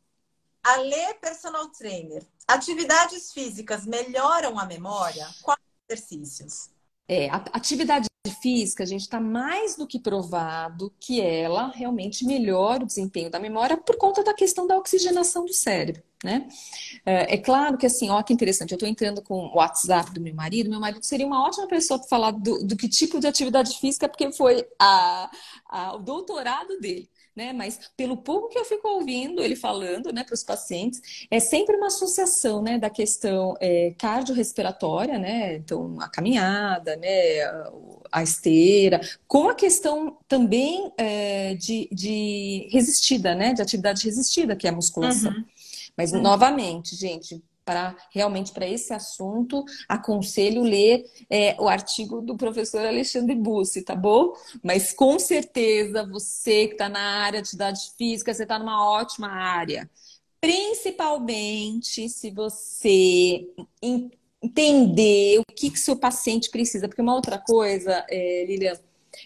[0.62, 2.27] Alê Personal Trainer.
[2.47, 5.27] Atividades físicas melhoram a memória?
[5.42, 6.71] Quais exercícios?
[7.07, 12.85] É, a atividade física, a gente está mais do que provado que ela realmente melhora
[12.85, 16.49] o desempenho da memória por conta da questão da oxigenação do cérebro, né?
[17.05, 20.21] É, é claro que assim, ó, que interessante, eu estou entrando com o WhatsApp do
[20.21, 23.27] meu marido, meu marido seria uma ótima pessoa para falar do, do que tipo de
[23.27, 25.31] atividade física, porque foi a,
[25.69, 27.53] a, o doutorado dele né?
[27.53, 31.77] Mas pelo pouco que eu fico ouvindo ele falando, né, para os pacientes, é sempre
[31.77, 35.55] uma associação, né, da questão é, cardiorrespiratória, né?
[35.55, 37.09] Então, a caminhada, né,
[38.11, 44.66] a esteira, com a questão também é, de, de resistida, né, de atividade resistida, que
[44.66, 45.31] é a musculação.
[45.31, 45.44] Uhum.
[45.96, 46.20] Mas, uhum.
[46.20, 53.35] novamente, gente, para realmente para esse assunto, aconselho ler é, o artigo do professor Alexandre
[53.35, 54.33] Bussi, tá bom?
[54.64, 59.28] Mas com certeza você que está na área de atividade física, você está numa ótima
[59.28, 59.90] área.
[60.40, 63.46] Principalmente se você
[63.83, 66.88] entender o que, que seu paciente precisa.
[66.88, 68.81] Porque uma outra coisa, é, Lilian,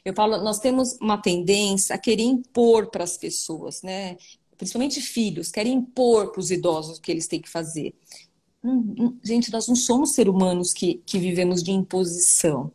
[0.05, 4.16] eu falo, nós temos uma tendência a querer impor para as pessoas, né?
[4.57, 7.94] Principalmente filhos, querem impor para os idosos o que eles têm que fazer.
[9.22, 12.72] Gente, nós não somos seres humanos que, que vivemos de imposição.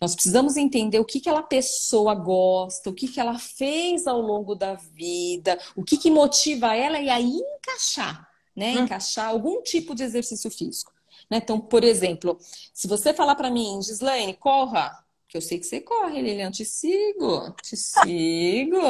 [0.00, 4.54] Nós precisamos entender o que aquela pessoa gosta, o que, que ela fez ao longo
[4.54, 8.76] da vida, o que, que motiva ela e aí encaixar, né?
[8.76, 8.84] Hum.
[8.84, 10.92] Encaixar algum tipo de exercício físico.
[11.30, 11.36] Né?
[11.36, 12.38] Então, por exemplo,
[12.72, 14.90] se você falar para mim, Gislaine, corra,
[15.28, 18.80] que eu sei que você corre, Lilian, te sigo, te sigo.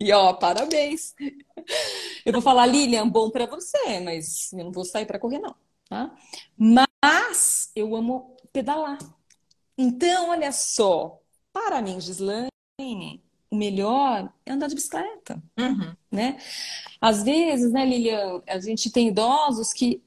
[0.00, 1.14] E ó, parabéns.
[2.24, 5.54] Eu vou falar, Lilian, bom para você, mas eu não vou sair para correr, não.
[5.88, 6.14] Tá?
[6.56, 8.98] Mas eu amo pedalar.
[9.78, 11.20] Então, olha só,
[11.52, 12.48] para mim, Gislaine,
[13.50, 15.94] o melhor é andar de bicicleta, Uhum.
[16.10, 16.38] né?
[17.00, 20.02] Às vezes, né, Lilian, a gente tem idosos que,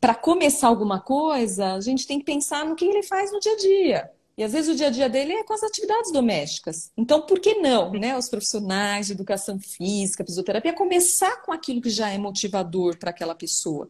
[0.00, 3.52] para começar alguma coisa, a gente tem que pensar no que ele faz no dia
[3.52, 4.10] a dia.
[4.36, 6.90] E às vezes o dia a dia dele é com as atividades domésticas.
[6.96, 8.16] Então, por que não, né?
[8.16, 13.34] Os profissionais de educação física, fisioterapia, começar com aquilo que já é motivador para aquela
[13.34, 13.86] pessoa.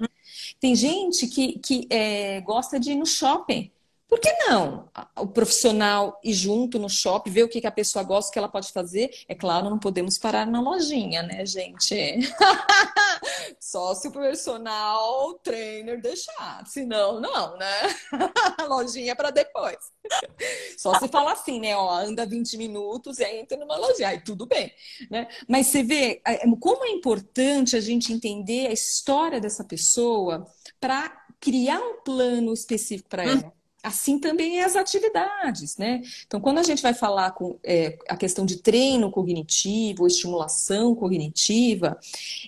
[0.60, 3.71] Tem gente que, que é, gosta de ir no shopping.
[4.12, 4.90] Por que não?
[5.16, 8.38] O profissional ir junto no shopping, ver o que, que a pessoa gosta, o que
[8.38, 9.10] ela pode fazer.
[9.26, 11.96] É claro, não podemos parar na lojinha, né, gente?
[13.58, 16.62] Só se o personal trainer deixar.
[16.66, 17.96] Senão, não, né?
[18.68, 19.78] lojinha para depois.
[20.76, 21.74] Só se fala assim, né?
[21.74, 24.08] Ó, anda 20 minutos e aí entra numa lojinha.
[24.08, 24.70] Aí tudo bem,
[25.10, 25.26] né?
[25.48, 30.46] Mas você vê é, como é importante a gente entender a história dessa pessoa
[30.78, 33.61] para criar um plano específico para ela.
[33.82, 36.02] Assim também é as atividades, né?
[36.24, 41.98] Então, quando a gente vai falar com é, a questão de treino cognitivo, estimulação cognitiva,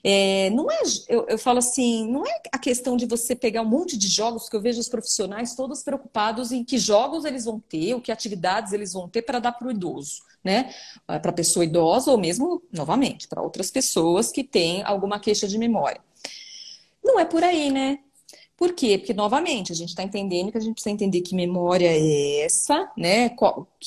[0.04, 3.68] é, não é, eu, eu, falo assim, não é a questão de você pegar um
[3.68, 7.58] monte de jogos, que eu vejo os profissionais todos preocupados em que jogos eles vão
[7.58, 10.72] ter, o que atividades eles vão ter para dar para o idoso, né?
[11.04, 15.58] Para a pessoa idosa ou mesmo, novamente, para outras pessoas que têm alguma queixa de
[15.58, 16.00] memória.
[17.02, 17.98] Não é por aí, né?
[18.56, 18.98] Por quê?
[18.98, 22.90] Porque, novamente, a gente está entendendo que a gente precisa entender que memória é essa,
[22.96, 23.34] né?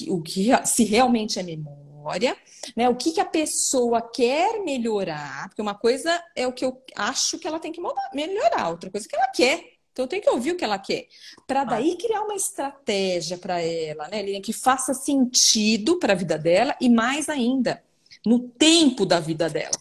[0.09, 2.35] o que se realmente é memória,
[2.75, 2.89] né?
[2.89, 7.39] O que, que a pessoa quer melhorar, porque uma coisa é o que eu acho
[7.39, 7.81] que ela tem que
[8.13, 9.73] melhorar, outra coisa é que ela quer.
[9.91, 11.07] Então eu tenho que ouvir o que ela quer.
[11.47, 16.37] Para daí criar uma estratégia para ela, né, Lilian, que faça sentido para a vida
[16.37, 17.83] dela e mais ainda,
[18.25, 19.71] no tempo da vida dela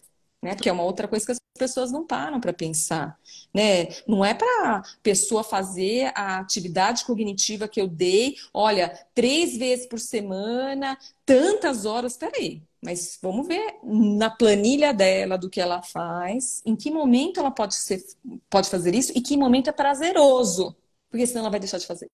[0.41, 0.55] né?
[0.55, 3.19] Que é uma outra coisa que as pessoas não param para pensar,
[3.53, 3.87] né?
[4.07, 9.99] Não é para pessoa fazer a atividade cognitiva que eu dei, olha, três vezes por
[9.99, 12.15] semana, tantas horas.
[12.15, 17.51] Peraí, mas vamos ver na planilha dela do que ela faz, em que momento ela
[17.51, 18.05] pode ser,
[18.49, 20.75] pode fazer isso e que momento é prazeroso,
[21.09, 22.09] porque senão ela vai deixar de fazer.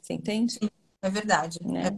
[0.00, 0.58] Você entende?
[1.02, 1.58] É verdade.
[1.62, 1.96] Né?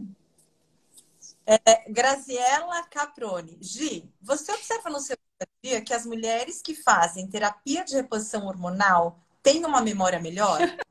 [1.45, 3.57] É, Graziela Caproni.
[3.59, 5.17] Gi, você observa no seu
[5.63, 10.59] dia que as mulheres que fazem terapia de reposição hormonal têm uma memória melhor?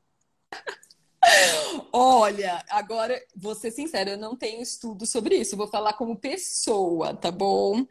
[1.91, 7.13] Olha, agora vou ser sincera, eu não tenho estudo sobre isso, vou falar como pessoa,
[7.13, 7.85] tá bom?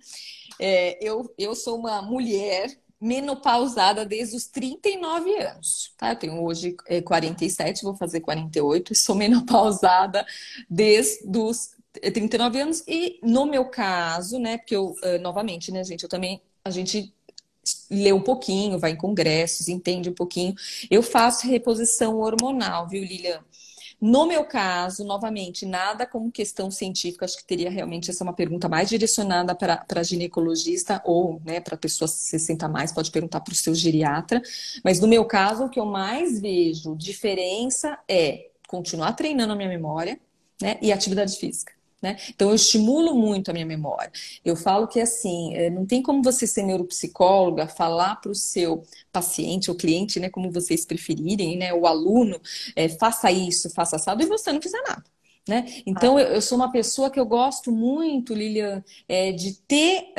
[0.59, 6.11] É, eu, eu sou uma mulher menopausada desde os 39 anos, tá?
[6.13, 10.27] Eu tenho hoje é, 47, vou fazer 48, sou menopausada
[10.69, 16.03] desde os 39 anos e no meu caso, né, porque eu, uh, novamente, né, gente,
[16.03, 17.15] eu também, a gente
[17.91, 20.55] lê um pouquinho, vai em congressos, entende um pouquinho.
[20.91, 23.43] Eu faço reposição hormonal, viu, Lilian?
[24.01, 28.69] No meu caso, novamente, nada como questão científica, acho que teria realmente essa uma pergunta
[28.69, 33.75] mais direcionada para ginecologista ou né, para pessoa 60 mais, pode perguntar para o seu
[33.75, 34.41] geriatra.
[34.85, 39.69] Mas no meu caso, o que eu mais vejo diferença é continuar treinando a minha
[39.69, 40.21] memória
[40.63, 41.78] né, e atividade física.
[42.01, 42.17] Né?
[42.31, 44.13] Então, eu estimulo muito a minha memória.
[44.45, 48.85] Eu falo que, assim, é, não tem como você ser neuropsicóloga, falar para o seu
[49.11, 52.41] paciente ou cliente, né, como vocês preferirem, né, o aluno,
[52.77, 55.05] é, faça isso, faça assado, e você não fizer nada.
[55.49, 55.83] Né?
[55.87, 56.21] Então, ah.
[56.21, 60.13] eu, eu, sou uma pessoa que eu gosto muito, Lilian, é, de ter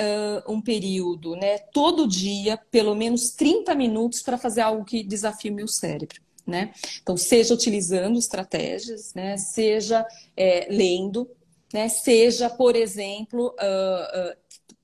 [0.47, 5.51] uh, um período, né, todo dia, pelo menos 30 minutos, para fazer algo que desafie
[5.51, 6.19] o meu cérebro.
[6.47, 6.73] Né?
[7.03, 9.37] Então, seja utilizando estratégias, né?
[9.37, 10.03] seja
[10.35, 11.29] é, lendo,
[11.73, 11.87] né?
[11.89, 14.35] Seja, por exemplo, uh, uh,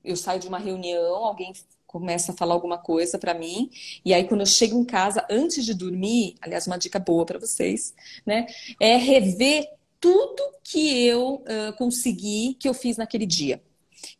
[0.04, 1.52] eu saio de uma reunião, alguém
[1.86, 3.70] começa a falar alguma coisa para mim,
[4.04, 7.38] e aí quando eu chego em casa, antes de dormir, aliás, uma dica boa para
[7.38, 7.94] vocês,
[8.24, 8.46] né?
[8.80, 9.66] É rever
[10.00, 13.62] tudo que eu uh, consegui, que eu fiz naquele dia.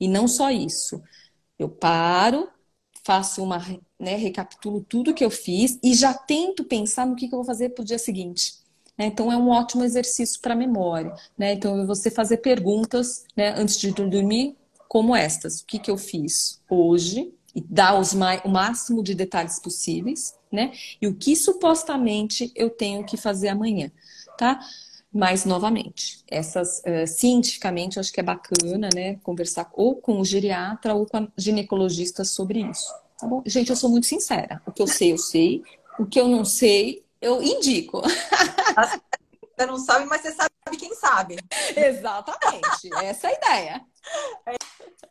[0.00, 1.02] E não só isso.
[1.58, 2.48] Eu paro,
[3.04, 3.58] faço uma,
[3.98, 7.46] né, recapitulo tudo que eu fiz e já tento pensar no que, que eu vou
[7.46, 8.65] fazer para o dia seguinte.
[8.98, 9.06] Né?
[9.06, 11.14] Então, é um ótimo exercício para a memória.
[11.36, 11.52] Né?
[11.54, 14.56] Então, você fazer perguntas né, antes de dormir,
[14.88, 17.32] como estas: o que, que eu fiz hoje?
[17.54, 20.72] E dar os o máximo de detalhes possíveis, né?
[21.00, 23.90] E o que supostamente eu tenho que fazer amanhã,
[24.36, 24.60] tá?
[25.10, 29.16] Mas, novamente, essas uh, cientificamente eu acho que é bacana, né?
[29.22, 32.92] Conversar ou com o geriatra ou com a ginecologista sobre isso.
[33.18, 33.42] Tá bom?
[33.46, 34.60] Gente, eu sou muito sincera.
[34.66, 35.62] O que eu sei, eu sei.
[35.98, 38.02] O que eu não sei, eu indico.
[38.02, 41.36] Você não sabe, mas você sabe quem sabe.
[41.74, 43.86] Exatamente, essa é a ideia.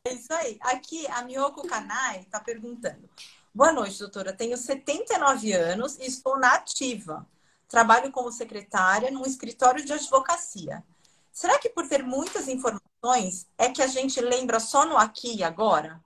[0.06, 0.58] É isso aí.
[0.62, 3.10] Aqui, a Miyoko Kanai está perguntando.
[3.54, 4.34] Boa noite, doutora.
[4.34, 7.28] Tenho 79 anos e estou na ativa.
[7.68, 10.84] Trabalho como secretária num escritório de advocacia.
[11.32, 15.38] Será que por ter muitas informações informações é que a gente lembra só no aqui
[15.38, 16.04] e agora?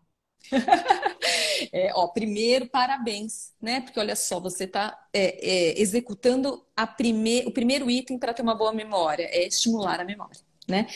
[1.71, 3.81] é, ó, primeiro, parabéns, né?
[3.81, 7.43] Porque olha só, você está é, é, executando a prime...
[7.45, 10.87] o primeiro item para ter uma boa memória, é estimular a memória, né?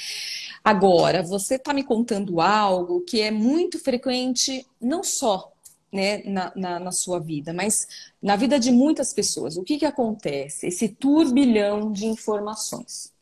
[0.63, 5.53] Agora, você está me contando algo que é muito frequente, não só
[5.93, 7.87] né, na, na, na, sua vida, mas
[8.19, 9.57] na vida de muitas pessoas.
[9.57, 10.67] O que, que acontece?
[10.67, 13.12] Esse turbilhão de informações.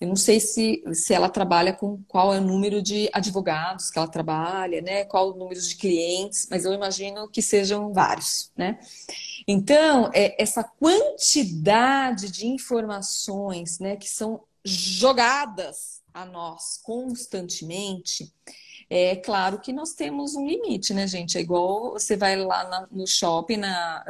[0.00, 3.98] Eu não sei se, se ela trabalha com qual é o número de advogados que
[3.98, 5.04] ela trabalha, né?
[5.04, 8.78] Qual o número de clientes, mas eu imagino que sejam vários, né?
[9.46, 18.32] Então, é, essa quantidade de informações, né, que são jogadas a nós constantemente,
[18.90, 21.36] é claro que nós temos um limite, né, gente?
[21.36, 24.04] É igual você vai lá na, no shopping, na,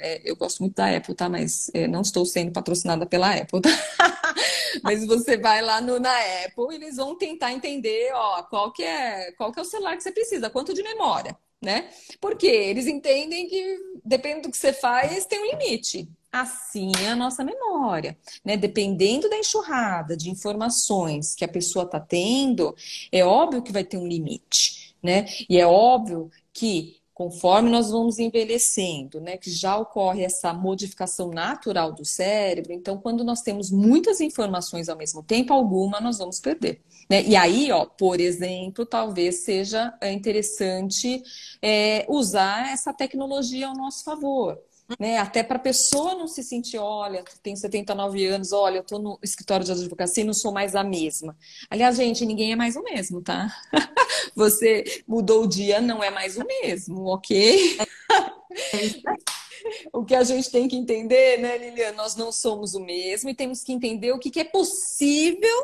[0.00, 1.28] é, eu gosto muito da Apple, tá?
[1.28, 3.70] Mas é, não estou sendo patrocinada pela Apple, tá?
[4.82, 9.32] Mas você vai lá no, na Apple, eles vão tentar entender, ó, qual que é,
[9.32, 11.90] qual que é o celular que você precisa, quanto de memória, né?
[12.20, 16.08] Porque eles entendem que dependendo do que você faz, tem um limite.
[16.32, 18.56] Assim é a nossa memória, né?
[18.56, 22.74] Dependendo da enxurrada de informações que a pessoa está tendo,
[23.10, 25.26] é óbvio que vai ter um limite, né?
[25.48, 31.92] E é óbvio que conforme nós vamos envelhecendo, né, que já ocorre essa modificação natural
[31.92, 36.80] do cérebro, então quando nós temos muitas informações ao mesmo tempo, alguma nós vamos perder.
[37.10, 37.22] Né?
[37.24, 41.22] E aí, ó, por exemplo, talvez seja interessante
[41.60, 44.58] é, usar essa tecnologia ao nosso favor
[44.98, 45.18] né?
[45.18, 49.18] Até para a pessoa não se sentir, olha, tem 79 anos, olha, eu estou no
[49.22, 51.36] escritório de advocacia e não sou mais a mesma.
[51.68, 53.54] Aliás, gente, ninguém é mais o mesmo, tá?
[54.34, 57.78] Você mudou o dia, não é mais o mesmo, ok?
[59.92, 61.96] o que a gente tem que entender, né, Liliana?
[61.96, 65.56] Nós não somos o mesmo e temos que entender o que, que é possível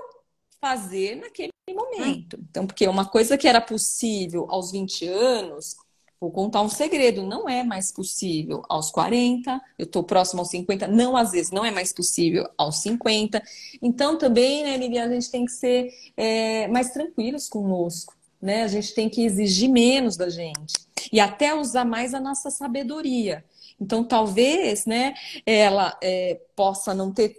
[0.60, 2.38] fazer naquele momento.
[2.48, 5.76] Então, porque uma coisa que era possível aos 20 anos,
[6.18, 10.88] Vou contar um segredo, não é mais possível aos 40, eu estou próximo aos 50,
[10.88, 13.42] não, às vezes, não é mais possível aos 50.
[13.82, 18.62] Então, também, né, Liliana, a gente tem que ser é, mais tranquilos conosco, né?
[18.62, 20.74] A gente tem que exigir menos da gente
[21.12, 23.44] e até usar mais a nossa sabedoria.
[23.78, 27.36] Então, talvez, né, ela é, possa não ter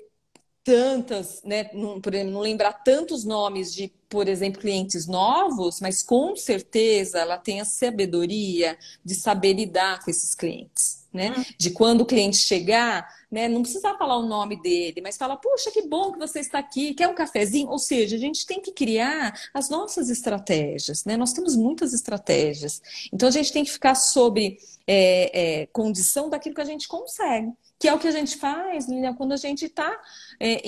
[0.64, 6.02] tantas, né, não, por exemplo, não lembrar tantos nomes de, por exemplo, clientes novos, mas
[6.02, 11.34] com certeza ela tem a sabedoria de saber lidar com esses clientes, né?
[11.38, 11.44] Hum.
[11.58, 15.72] De quando o cliente chegar, né, não precisa falar o nome dele, mas fala, puxa,
[15.72, 17.70] que bom que você está aqui, quer um cafezinho?
[17.70, 21.18] Ou seja, a gente tem que criar as nossas estratégias, né?
[21.18, 22.82] Nós temos muitas estratégias.
[23.12, 27.52] Então a gente tem que ficar sobre é, é, condição daquilo que a gente consegue
[27.80, 30.00] que é o que a gente faz, Lilian, quando a gente está
[30.40, 30.62] é,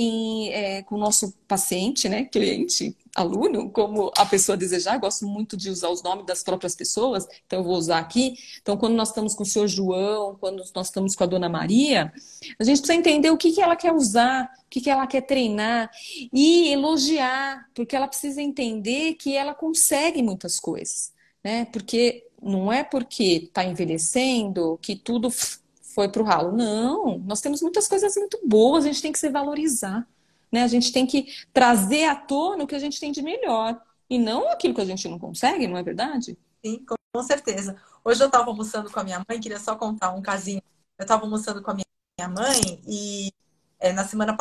[0.50, 4.93] é, com o nosso paciente, né, cliente, aluno, como a pessoa desejar.
[4.93, 8.36] Eu gosto muito de usar os nomes das próprias pessoas, então eu vou usar aqui.
[8.62, 12.13] Então, quando nós estamos com o senhor João, quando nós estamos com a dona Maria,
[12.60, 15.22] a gente precisa entender o que, que ela quer usar, o que, que ela quer
[15.22, 15.89] treinar
[16.32, 21.12] e elogiar, porque ela precisa entender que ela consegue muitas coisas,
[21.43, 21.65] né?
[21.65, 25.30] Porque não é porque está envelhecendo que tudo
[26.00, 26.56] foi para o ralo.
[26.56, 30.08] Não, nós temos muitas coisas muito boas, a gente tem que se valorizar.
[30.50, 30.64] Né?
[30.64, 33.78] A gente tem que trazer à tona o que a gente tem de melhor.
[34.10, 36.38] E não aquilo que a gente não consegue, não é verdade?
[36.66, 37.76] Sim, com certeza.
[38.04, 40.62] Hoje eu estava almoçando com a minha mãe, queria só contar um casinho.
[40.98, 43.30] Eu estava almoçando com a minha mãe e
[43.78, 44.38] é, na semana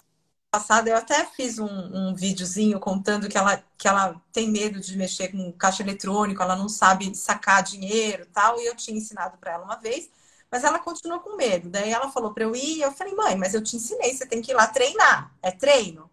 [0.52, 4.96] passada eu até fiz um, um videozinho contando que ela, que ela tem medo de
[4.96, 9.54] mexer com caixa eletrônico, ela não sabe sacar dinheiro tal, e eu tinha ensinado para
[9.54, 10.08] ela uma vez
[10.50, 11.68] mas ela continua com medo.
[11.68, 14.40] Daí ela falou para eu ir, eu falei, mãe, mas eu te ensinei, você tem
[14.40, 16.10] que ir lá treinar, é treino.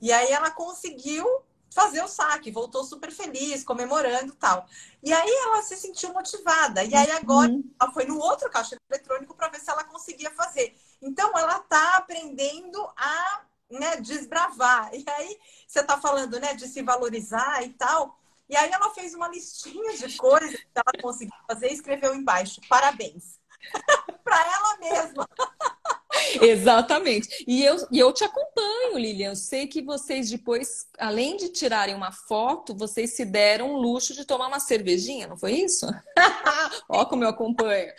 [0.00, 1.26] E aí ela conseguiu
[1.70, 4.66] fazer o saque, voltou super feliz, comemorando tal.
[5.02, 6.84] E aí ela se sentiu motivada.
[6.84, 7.64] E aí agora uhum.
[7.80, 10.76] ela foi no outro caixa eletrônico para ver se ela conseguia fazer.
[11.00, 14.90] Então ela está aprendendo a né, desbravar.
[14.92, 18.18] E aí você está falando né, de se valorizar e tal.
[18.48, 22.60] E aí ela fez uma listinha de coisas que ela conseguiu fazer e escreveu embaixo:
[22.68, 23.40] parabéns.
[24.24, 25.28] para ela mesma.
[26.40, 27.44] Exatamente.
[27.46, 29.30] E eu, e eu te acompanho, Lilian.
[29.30, 34.14] Eu sei que vocês depois, além de tirarem uma foto, vocês se deram o luxo
[34.14, 35.86] de tomar uma cervejinha, não foi isso?
[36.88, 37.92] Ó, como eu acompanho.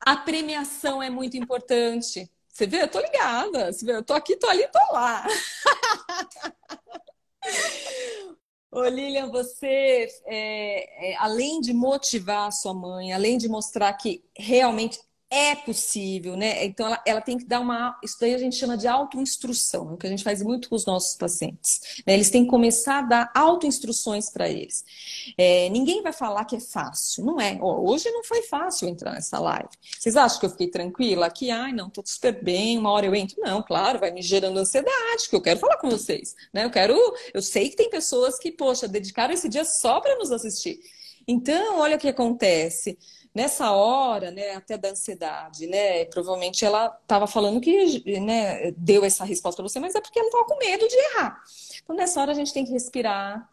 [0.00, 2.30] A premiação é muito importante.
[2.48, 2.82] Você vê?
[2.82, 3.72] Eu tô ligada.
[3.72, 3.96] Você vê?
[3.96, 5.26] Eu tô aqui, tô ali, tô lá.
[8.72, 14.24] Ô Lilian, você, é, é, além de motivar a sua mãe, além de mostrar que
[14.36, 15.00] realmente
[15.30, 16.64] é possível, né?
[16.64, 17.96] Então ela, ela, tem que dar uma.
[18.02, 20.74] Isso daí a gente chama de autoinstrução, é o que a gente faz muito com
[20.74, 22.02] os nossos pacientes.
[22.04, 22.14] Né?
[22.14, 24.84] Eles têm que começar a dar autoinstruções para eles.
[25.38, 27.56] É, ninguém vai falar que é fácil, não é?
[27.62, 29.68] hoje não foi fácil entrar nessa live.
[29.96, 31.48] Vocês acham que eu fiquei tranquila aqui?
[31.50, 33.36] Ai, não, tô super bem, uma hora eu entro.
[33.40, 36.34] Não, claro, vai me gerando ansiedade, porque eu quero falar com vocês.
[36.52, 36.64] Né?
[36.64, 36.96] Eu quero.
[37.32, 40.80] Eu sei que tem pessoas que, poxa, dedicaram esse dia só para nos assistir.
[41.28, 42.98] Então, olha o que acontece
[43.34, 49.24] nessa hora, né, até da ansiedade, né, provavelmente ela estava falando que, né, deu essa
[49.24, 51.42] resposta para você, mas é porque ela estava com medo de errar.
[51.82, 53.48] Então, nessa hora a gente tem que respirar,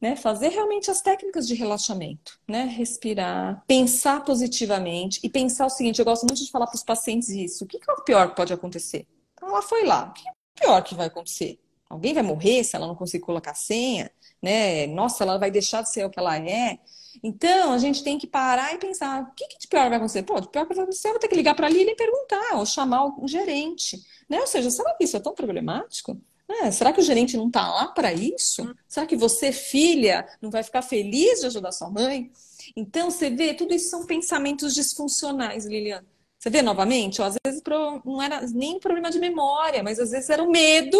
[0.00, 5.98] né, fazer realmente as técnicas de relaxamento, né, respirar, pensar positivamente e pensar o seguinte,
[5.98, 8.28] eu gosto muito de falar para os pacientes isso, o que, que é o pior
[8.30, 9.06] que pode acontecer?
[9.34, 11.58] Então, ela foi lá, o que é o pior que vai acontecer?
[11.88, 14.86] Alguém vai morrer se ela não conseguir colocar senha, né?
[14.86, 16.78] Nossa, ela vai deixar de ser o que ela é.
[17.22, 20.22] Então, a gente tem que parar e pensar: o que, que de pior vai acontecer?
[20.22, 21.96] Pô, de pior que vai acontecer, eu vou ter que ligar para a Lili e
[21.96, 24.00] perguntar, ou chamar o gerente.
[24.28, 24.40] Né?
[24.40, 26.20] Ou seja, será que isso é tão problemático?
[26.48, 28.64] É, será que o gerente não está lá para isso?
[28.64, 28.74] Hum.
[28.88, 32.30] Será que você, filha, não vai ficar feliz de ajudar sua mãe?
[32.74, 36.06] Então, você vê, tudo isso são pensamentos disfuncionais, Liliana.
[36.38, 37.62] Você vê novamente, ó, às vezes
[38.04, 40.98] não era nem problema de memória, mas às vezes era o medo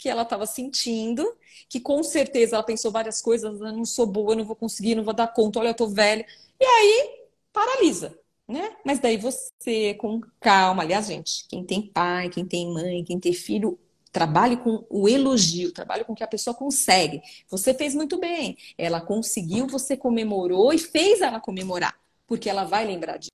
[0.00, 1.36] que ela estava sentindo,
[1.68, 5.04] que com certeza ela pensou várias coisas, eu não sou boa, não vou conseguir, não
[5.04, 6.26] vou dar conta, olha, eu tô velha.
[6.58, 8.76] E aí, paralisa, né?
[8.84, 13.34] Mas daí você, com calma, aliás, gente, quem tem pai, quem tem mãe, quem tem
[13.34, 13.78] filho,
[14.10, 17.20] trabalhe com o elogio, trabalhe com o que a pessoa consegue.
[17.50, 21.94] Você fez muito bem, ela conseguiu, você comemorou e fez ela comemorar,
[22.26, 23.30] porque ela vai lembrar disso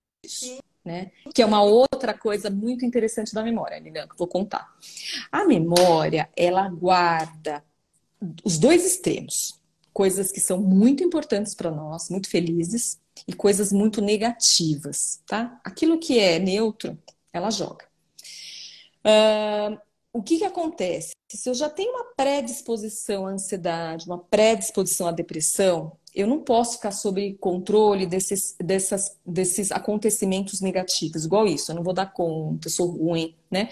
[0.87, 1.11] né?
[1.35, 4.73] Que é uma outra coisa muito interessante da memória, Lilian, que eu vou contar.
[5.31, 7.63] A memória, ela guarda
[8.45, 9.61] os dois extremos.
[9.93, 15.59] Coisas que são muito importantes para nós, muito felizes, e coisas muito negativas, tá?
[15.65, 16.99] Aquilo que é neutro,
[17.33, 17.87] ela joga.
[19.01, 19.79] Uh,
[20.13, 21.15] o que, que acontece?
[21.29, 26.77] Se eu já tenho uma predisposição à ansiedade, uma predisposição à depressão, eu não posso
[26.77, 32.69] ficar sob controle desses, dessas, desses acontecimentos negativos, igual isso, eu não vou dar conta,
[32.69, 33.69] eu sou ruim, né?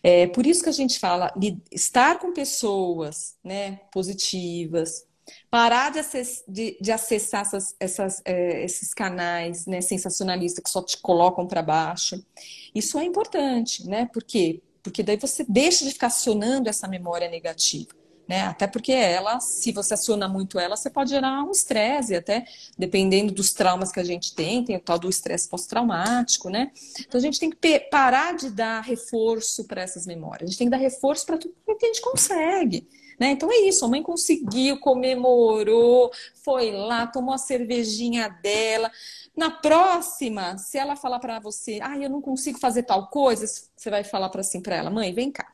[0.00, 1.34] É por isso que a gente fala
[1.72, 5.04] estar com pessoas né, positivas,
[5.50, 10.82] parar de, acess, de, de acessar essas, essas, é, esses canais né, sensacionalistas que só
[10.82, 12.24] te colocam para baixo.
[12.72, 14.06] Isso é importante, né?
[14.12, 14.62] Por quê?
[14.80, 17.99] Porque daí você deixa de ficar acionando essa memória negativa
[18.30, 18.42] né?
[18.42, 22.46] Até porque ela, se você aciona muito ela, você pode gerar um estresse, até
[22.78, 26.70] dependendo dos traumas que a gente tem, tem o tal do estresse pós-traumático, né?
[27.00, 30.68] Então a gente tem que parar de dar reforço para essas memórias, a gente tem
[30.68, 32.86] que dar reforço para tudo que a gente consegue.
[33.18, 33.32] Né?
[33.32, 36.12] Então é isso, a mãe conseguiu, comemorou,
[36.44, 38.92] foi lá, tomou a cervejinha dela.
[39.36, 43.90] Na próxima, se ela falar para você, ah, eu não consigo fazer tal coisa, você
[43.90, 45.49] vai falar para assim para ela, mãe, vem cá,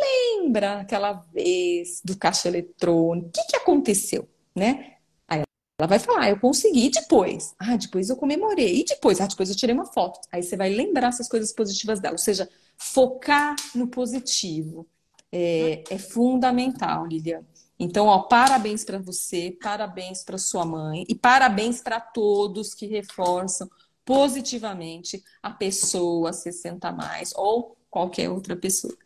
[0.00, 3.28] lembra aquela vez do caixa eletrônico?
[3.28, 4.94] O que, que aconteceu, né?
[5.28, 5.42] Aí
[5.78, 7.54] ela vai falar, ah, eu consegui depois.
[7.58, 8.80] Ah, depois eu comemorei.
[8.80, 9.20] E depois?
[9.20, 10.20] Ah, depois eu tirei uma foto.
[10.32, 12.14] Aí você vai lembrar essas coisas positivas dela.
[12.14, 14.86] Ou seja, focar no positivo
[15.32, 17.44] é, é fundamental, Lilian.
[17.78, 23.68] Então, ó, parabéns para você, parabéns para sua mãe e parabéns para todos que reforçam
[24.04, 28.96] positivamente a pessoa 60 mais ou qualquer outra pessoa.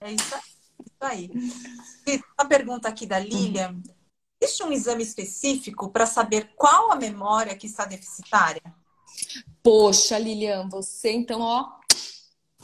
[0.00, 0.34] É isso
[1.00, 1.30] aí.
[2.06, 3.80] E a pergunta aqui da Lilian.
[4.40, 8.62] Existe um exame específico para saber qual a memória que está deficitária?
[9.62, 11.70] Poxa, Lilian, você então, ó,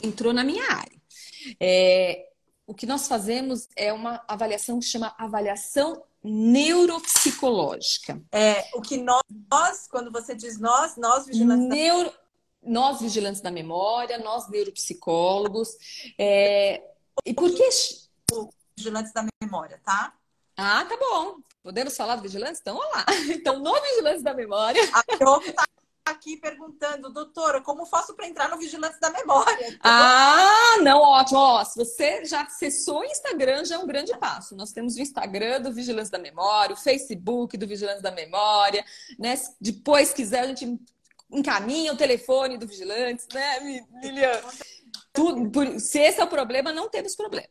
[0.01, 1.01] entrou na minha área.
[1.59, 2.29] É,
[2.67, 8.21] o que nós fazemos é uma avaliação que chama avaliação neuropsicológica.
[8.31, 12.09] É, o que nós, nós, quando você diz nós, nós vigilantes Neuro...
[12.09, 12.23] da...
[12.65, 15.75] Nós vigilantes da memória, nós neuropsicólogos,
[16.17, 16.81] é,
[17.25, 17.69] e por que.
[18.77, 20.13] Vigilantes da memória, tá?
[20.57, 21.37] Ah, tá bom.
[21.63, 22.59] Podemos falar do Vigilantes?
[22.61, 23.05] Então, vamos lá.
[23.33, 24.81] Então, no Vigilantes da Memória.
[24.93, 25.63] A Diogo tá
[26.05, 29.79] aqui perguntando, doutora, como faço para entrar no Vigilantes da Memória?
[29.81, 31.39] Ah, não, ótimo.
[31.39, 34.55] Ó, se você já acessou o Instagram, já é um grande passo.
[34.55, 38.83] Nós temos o Instagram do Vigilância da Memória, o Facebook do Vigilância da Memória,
[39.17, 39.35] né?
[39.61, 40.79] Depois, quiser, a gente
[41.31, 43.59] encaminha o telefone do Vigilantes, né,
[44.01, 44.41] Lilian?
[45.13, 47.47] Tudo, por, se esse é o problema, não temos problema.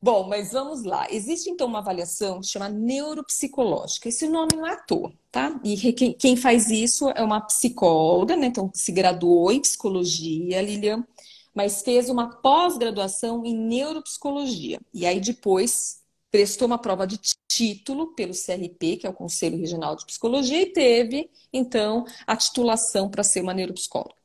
[0.00, 1.06] Bom, mas vamos lá.
[1.10, 4.08] Existe então uma avaliação que chama neuropsicológica.
[4.08, 5.58] Esse nome não é à toa, tá?
[5.64, 8.46] E quem, quem faz isso é uma psicóloga, né?
[8.46, 11.06] Então, se graduou em psicologia, Lilian,
[11.54, 14.78] mas fez uma pós-graduação em neuropsicologia.
[14.92, 17.18] E aí depois prestou uma prova de
[17.48, 23.08] título pelo CRP, que é o Conselho Regional de Psicologia, e teve, então, a titulação
[23.08, 24.23] para ser uma neuropsicóloga.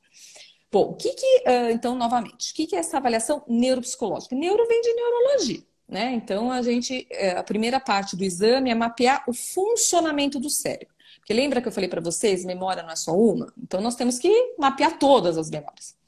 [0.72, 4.36] Bom, o que que, uh, então, novamente, o que que é essa avaliação neuropsicológica?
[4.36, 6.12] Neuro vem de neurologia, né?
[6.14, 10.94] Então, a gente, eh, a primeira parte do exame é mapear o funcionamento do cérebro.
[11.18, 13.52] Porque lembra que eu falei para vocês, memória não é só uma?
[13.58, 15.99] Então, nós temos que mapear todas as memórias.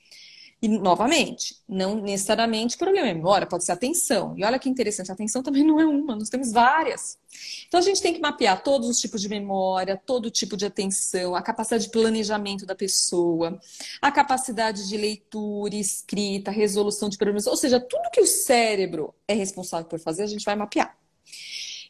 [0.61, 4.35] E, novamente, não necessariamente problema é memória, pode ser atenção.
[4.37, 7.17] E olha que interessante, a atenção também não é uma, nós temos várias.
[7.67, 11.35] Então, a gente tem que mapear todos os tipos de memória, todo tipo de atenção,
[11.35, 13.59] a capacidade de planejamento da pessoa,
[13.99, 19.33] a capacidade de leitura, escrita, resolução de problemas, ou seja, tudo que o cérebro é
[19.33, 21.00] responsável por fazer, a gente vai mapear.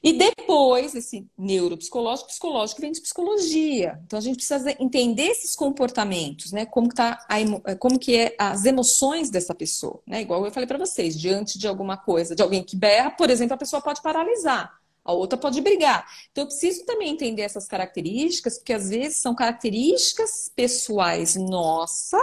[0.04, 4.00] E depois, esse neuropsicológico, psicológico vem de psicologia.
[4.06, 6.66] Então a gente precisa entender esses comportamentos, né?
[6.66, 10.22] Como que, tá a, como que é as emoções dessa pessoa, né?
[10.22, 13.54] Igual eu falei para vocês, diante de alguma coisa, de alguém que berra, por exemplo,
[13.54, 14.82] a pessoa pode paralisar.
[15.04, 16.06] A outra pode brigar.
[16.32, 22.20] Então, eu preciso também entender essas características, porque às vezes são características pessoais nossa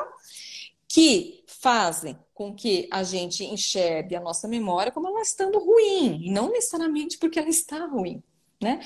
[0.89, 6.31] que fazem com que a gente enxergue a nossa memória como ela estando ruim, e
[6.31, 8.23] não necessariamente porque ela está ruim.
[8.61, 8.81] Né?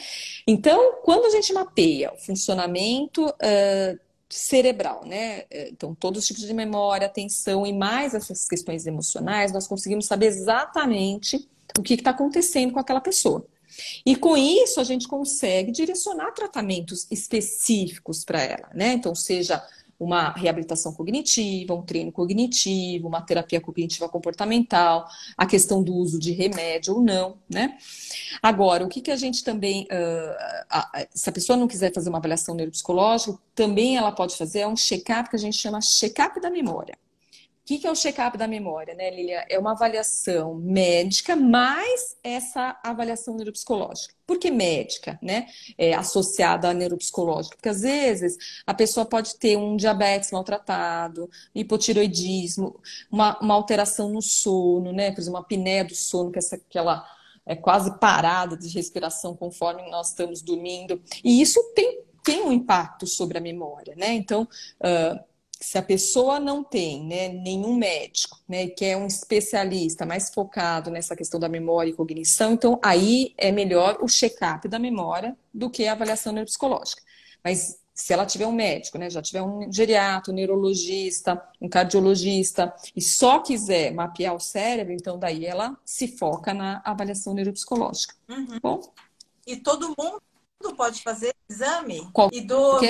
[0.47, 3.99] Então, quando a gente mapeia o funcionamento uh,
[4.29, 5.45] cerebral, né?
[5.51, 10.27] Então, todos os tipos de memória, atenção e mais essas questões emocionais, nós conseguimos saber
[10.27, 11.49] exatamente
[11.79, 13.47] o que está acontecendo com aquela pessoa.
[14.05, 18.93] E com isso, a gente consegue direcionar tratamentos específicos para ela, né?
[18.93, 19.63] Então, seja
[20.03, 26.33] uma reabilitação cognitiva, um treino cognitivo, uma terapia cognitiva comportamental, a questão do uso de
[26.33, 27.77] remédio ou não, né?
[28.43, 32.19] Agora, o que, que a gente também, uh, se a pessoa não quiser fazer uma
[32.19, 36.51] avaliação neuropsicológica, também ela pode fazer é um check-up que a gente chama check-up da
[36.51, 36.97] memória.
[37.63, 39.47] O que, que é o check-up da memória, né, Lilia?
[39.49, 44.13] É uma avaliação médica mais essa avaliação neuropsicológica.
[44.27, 45.47] Por que médica, né?
[45.79, 47.57] É, associada à neuropsicológica?
[47.57, 48.37] Porque às vezes
[48.67, 55.13] a pessoa pode ter um diabetes maltratado, hipotiroidismo, uma, uma alteração no sono, né?
[55.13, 57.07] Por exemplo, uma apneia do sono, que é essa, aquela
[57.47, 61.01] é quase parada de respiração conforme nós estamos dormindo.
[61.23, 64.15] E isso tem, tem um impacto sobre a memória, né?
[64.15, 64.49] Então,
[64.81, 65.32] uh,
[65.63, 70.91] se a pessoa não tem né, nenhum médico, né, que é um especialista mais focado
[70.91, 75.71] nessa questão da memória e cognição, então aí é melhor o check-up da memória do
[75.71, 77.03] que a avaliação neuropsicológica.
[77.45, 82.75] Mas se ela tiver um médico, né, já tiver um geriatra, um neurologista, um cardiologista,
[82.97, 88.15] e só quiser mapear o cérebro, então daí ela se foca na avaliação neuropsicológica.
[88.29, 88.59] Uhum.
[88.61, 88.93] Bom?
[89.47, 90.21] E todo mundo
[90.71, 92.09] pode fazer exame?
[92.13, 92.29] Qual...
[92.33, 92.87] Idoso,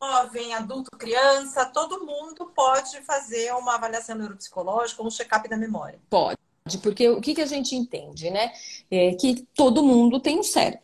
[0.00, 5.98] jovem, adulto, criança, todo mundo pode fazer uma avaliação neuropsicológica, um check-up da memória.
[6.10, 6.38] Pode,
[6.82, 8.52] porque o que, que a gente entende, né?
[8.90, 10.80] É que todo mundo tem um cérebro.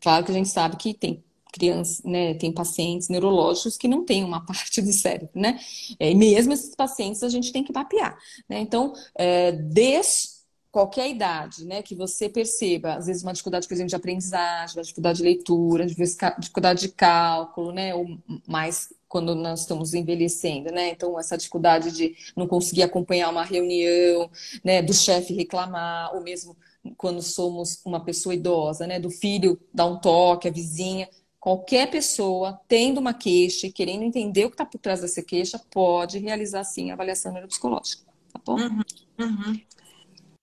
[0.00, 4.22] Claro que a gente sabe que tem crianças, né, tem pacientes neurológicos que não têm
[4.24, 5.58] uma parte do cérebro, né?
[5.98, 8.16] É, e mesmo esses pacientes a gente tem que mapear,
[8.48, 8.60] né?
[8.60, 10.39] Então, é, desde
[10.70, 14.82] qualquer idade, né, que você perceba, às vezes uma dificuldade, por exemplo, de aprendizagem, uma
[14.82, 18.06] dificuldade de leitura, dificuldade de cálculo, né, ou
[18.46, 20.90] mais quando nós estamos envelhecendo, né?
[20.90, 24.30] Então essa dificuldade de não conseguir acompanhar uma reunião,
[24.64, 26.56] né, do chefe reclamar, ou mesmo
[26.96, 31.08] quando somos uma pessoa idosa, né, do filho dar um toque, a vizinha,
[31.40, 35.60] qualquer pessoa tendo uma queixa e querendo entender o que está por trás dessa queixa
[35.70, 38.56] pode realizar sim a avaliação neuropsicológica, tá bom?
[38.56, 38.82] Uhum,
[39.18, 39.60] uhum.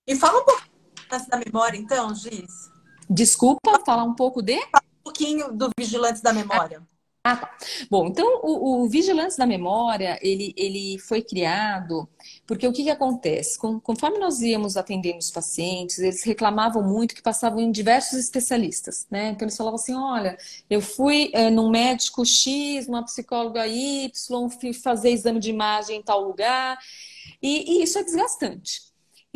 [0.08, 0.64] E fala um pouco
[1.30, 2.72] da memória, então, Giz.
[3.10, 4.58] Desculpa, falar um pouco de?
[4.72, 6.82] Fala um pouquinho do Vigilantes da Memória.
[7.24, 7.58] Ah, tá.
[7.92, 12.08] Bom, então o, o Vigilantes da Memória, ele, ele foi criado
[12.46, 13.60] porque o que, que acontece?
[13.60, 19.06] Com, conforme nós íamos atendendo os pacientes, eles reclamavam muito que passavam em diversos especialistas,
[19.12, 19.32] né?
[19.32, 20.38] Então eles falavam assim, olha,
[20.70, 24.10] eu fui é, num médico X, uma psicóloga Y,
[24.50, 26.78] fui fazer exame de imagem em tal lugar,
[27.42, 28.87] e, e isso é desgastante.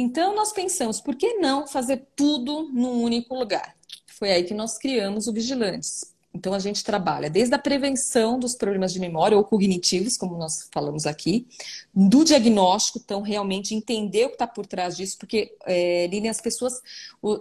[0.01, 3.75] Então, nós pensamos, por que não fazer tudo num único lugar?
[4.07, 6.11] Foi aí que nós criamos o Vigilantes.
[6.33, 10.67] Então, a gente trabalha desde a prevenção dos problemas de memória ou cognitivos, como nós
[10.73, 11.45] falamos aqui,
[11.93, 16.81] do diagnóstico, então, realmente entender o que está por trás disso, porque, é, as pessoas,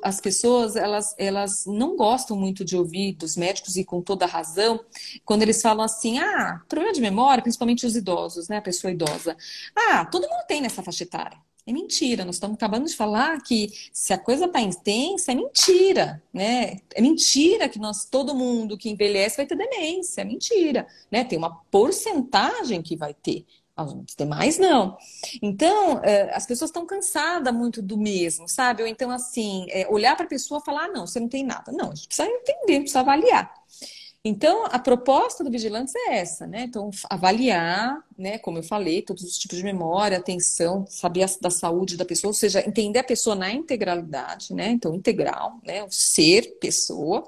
[0.02, 4.84] as pessoas elas, elas não gostam muito de ouvir dos médicos, e com toda razão,
[5.24, 9.34] quando eles falam assim: ah, problema de memória, principalmente os idosos, né, a pessoa idosa.
[9.74, 11.38] Ah, todo mundo tem nessa faixa etária.
[11.66, 12.24] É mentira.
[12.24, 16.78] Nós estamos acabando de falar que se a coisa está intensa, é mentira, né?
[16.94, 20.22] É mentira que nós, todo mundo que envelhece vai ter demência.
[20.22, 21.24] É mentira, né?
[21.24, 23.46] Tem uma porcentagem que vai ter.
[23.76, 24.96] Os demais não.
[25.40, 28.82] Então, é, as pessoas estão cansadas muito do mesmo, sabe?
[28.82, 31.44] Ou então, assim, é, olhar para a pessoa e falar: ah, não, você não tem
[31.44, 31.72] nada.
[31.72, 33.52] Não, a gente precisa entender, precisa avaliar.
[34.22, 36.64] Então, a proposta do Vigilantes é essa, né?
[36.64, 41.96] Então, avaliar, né, como eu falei, todos os tipos de memória, atenção, saber da saúde
[41.96, 44.70] da pessoa, ou seja, entender a pessoa na integralidade, né?
[44.70, 45.82] Então, integral, né?
[45.84, 47.26] O ser pessoa.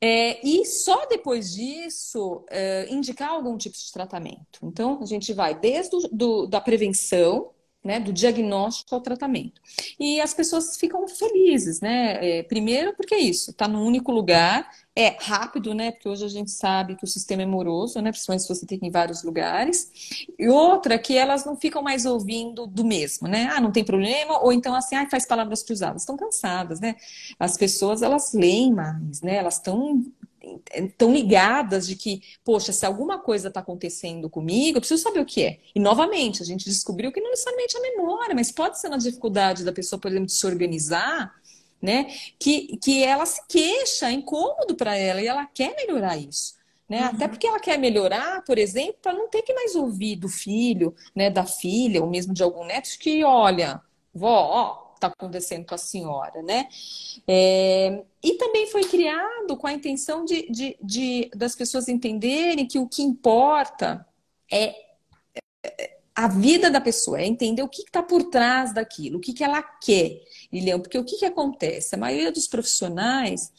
[0.00, 4.58] É, e só depois disso é, indicar algum tipo de tratamento.
[4.62, 7.50] Então, a gente vai desde do, do, da prevenção,
[7.84, 9.60] né, do diagnóstico ao tratamento.
[9.98, 12.38] E as pessoas ficam felizes, né?
[12.38, 15.92] É, primeiro porque é isso, está num único lugar, é rápido, né?
[15.92, 18.10] Porque hoje a gente sabe que o sistema é moroso, né?
[18.10, 20.26] Principalmente se você tem que ir em vários lugares.
[20.36, 23.48] E outra que elas não ficam mais ouvindo do mesmo, né?
[23.52, 26.02] Ah, não tem problema, ou então assim, ah, faz palavras cruzadas.
[26.02, 26.96] Estão cansadas, né?
[27.38, 29.36] As pessoas elas leem mais, né?
[29.36, 30.02] Elas estão
[30.96, 35.26] tão ligadas de que, poxa, se alguma coisa está acontecendo comigo, eu preciso saber o
[35.26, 35.58] que é.
[35.74, 38.96] E novamente, a gente descobriu que não necessariamente é a memória, mas pode ser na
[38.96, 41.34] dificuldade da pessoa, por exemplo, de se organizar,
[41.80, 42.06] né?
[42.38, 46.58] Que, que ela se queixa, é incômodo para ela e ela quer melhorar isso.
[46.88, 47.00] Né?
[47.00, 47.06] Uhum.
[47.06, 50.94] Até porque ela quer melhorar, por exemplo, para não ter que mais ouvir do filho,
[51.14, 53.80] né, da filha, ou mesmo de algum neto, que olha,
[54.14, 56.68] vó, ó, está acontecendo com a senhora, né?
[57.26, 62.78] É, e também foi criado com a intenção de, de, de, das pessoas entenderem que
[62.78, 64.06] o que importa
[64.50, 64.74] é,
[65.62, 69.32] é a vida da pessoa, é entender o que está por trás daquilo, o que,
[69.32, 70.20] que ela quer,
[70.52, 71.94] Lilian, porque o que, que acontece?
[71.94, 73.52] A maioria dos profissionais,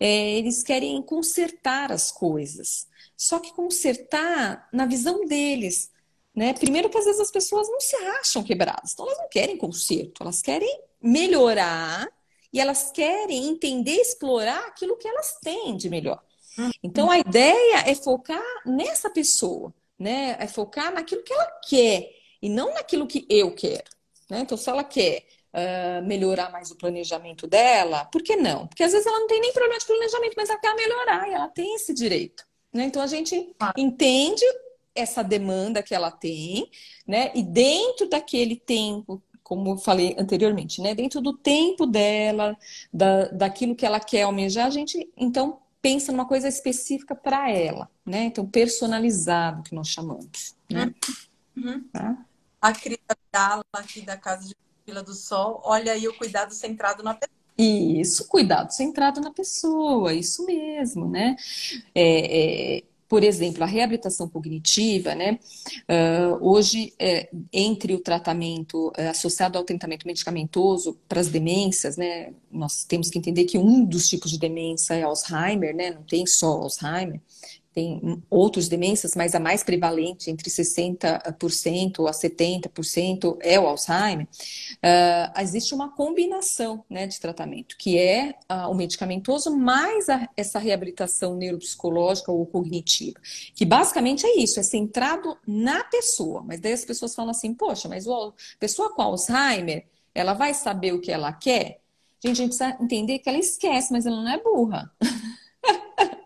[0.00, 5.90] é, eles querem consertar as coisas, só que consertar na visão deles,
[6.38, 6.52] né?
[6.52, 10.22] Primeiro que às vezes as pessoas não se acham quebradas, então elas não querem conserto,
[10.22, 12.08] elas querem melhorar
[12.52, 16.22] e elas querem entender, explorar aquilo que elas têm de melhor.
[16.56, 16.70] Uhum.
[16.80, 20.36] Então a ideia é focar nessa pessoa, né?
[20.38, 22.08] É focar naquilo que ela quer
[22.40, 23.90] e não naquilo que eu quero.
[24.30, 24.38] Né?
[24.40, 28.68] Então, se ela quer uh, melhorar mais o planejamento dela, por que não?
[28.68, 31.32] Porque às vezes ela não tem nem problema de planejamento, mas ela quer melhorar e
[31.32, 32.44] ela tem esse direito.
[32.72, 32.84] Né?
[32.84, 33.34] Então a gente
[33.76, 34.44] entende
[34.98, 36.70] essa demanda que ela tem,
[37.06, 37.30] né?
[37.34, 40.94] E dentro daquele tempo, como eu falei anteriormente, né?
[40.94, 42.56] Dentro do tempo dela,
[42.92, 47.88] da, daquilo que ela quer almejar, a gente então pensa numa coisa específica para ela,
[48.04, 48.24] né?
[48.24, 50.56] Então, personalizado, que nós chamamos.
[50.70, 50.92] Né?
[51.56, 51.84] Uhum.
[51.92, 52.18] Tá?
[52.60, 52.98] A Cris
[53.32, 57.38] Dala, aqui da Casa de Vila do Sol, olha aí o cuidado centrado na pessoa.
[57.56, 61.34] Isso, cuidado centrado na pessoa, isso mesmo, né?
[61.94, 65.38] É, é, por exemplo, a reabilitação cognitiva, né?
[65.88, 72.32] Uh, hoje, é, entre o tratamento é, associado ao tratamento medicamentoso para as demências, né?
[72.52, 75.90] Nós temos que entender que um dos tipos de demência é Alzheimer, né?
[75.92, 77.20] Não tem só Alzheimer
[77.78, 85.40] tem outras demências, mas a mais prevalente, entre 60% a 70%, é o Alzheimer, uh,
[85.40, 91.36] existe uma combinação né, de tratamento, que é uh, o medicamentoso mais a, essa reabilitação
[91.36, 93.20] neuropsicológica ou cognitiva,
[93.54, 96.42] que basicamente é isso, é centrado na pessoa.
[96.42, 100.94] Mas daí as pessoas falam assim, poxa, mas a pessoa com Alzheimer, ela vai saber
[100.94, 101.80] o que ela quer?
[102.24, 104.90] Gente, a gente precisa entender que ela esquece, mas ela não é burra.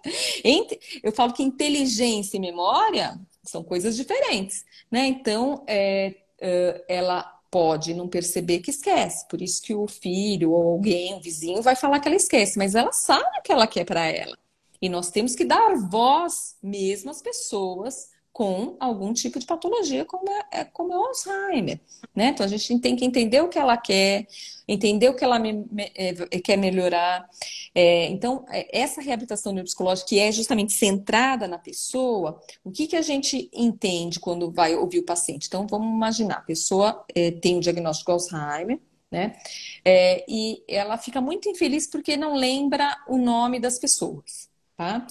[1.02, 5.06] Eu falo que inteligência e memória são coisas diferentes, né?
[5.06, 10.72] Então, é, é, ela pode não perceber que esquece, por isso que o filho ou
[10.72, 13.84] alguém, o vizinho, vai falar que ela esquece, mas ela sabe o que ela quer
[13.84, 14.36] para ela.
[14.80, 20.30] E nós temos que dar voz mesmo às pessoas com algum tipo de patologia, como
[20.30, 21.78] é, é, como é o Alzheimer.
[22.14, 22.28] Né?
[22.28, 24.26] Então a gente tem que entender o que ela quer,
[24.66, 27.28] entender o que ela me, me, é, quer melhorar.
[27.74, 32.96] É, então, é, essa reabilitação neuropsicológica, que é justamente centrada na pessoa, o que, que
[32.96, 35.46] a gente entende quando vai ouvir o paciente?
[35.46, 38.80] Então, vamos imaginar, a pessoa é, tem o diagnóstico de Alzheimer,
[39.10, 39.36] né?
[39.84, 45.06] É, e ela fica muito infeliz porque não lembra o nome das pessoas, tá?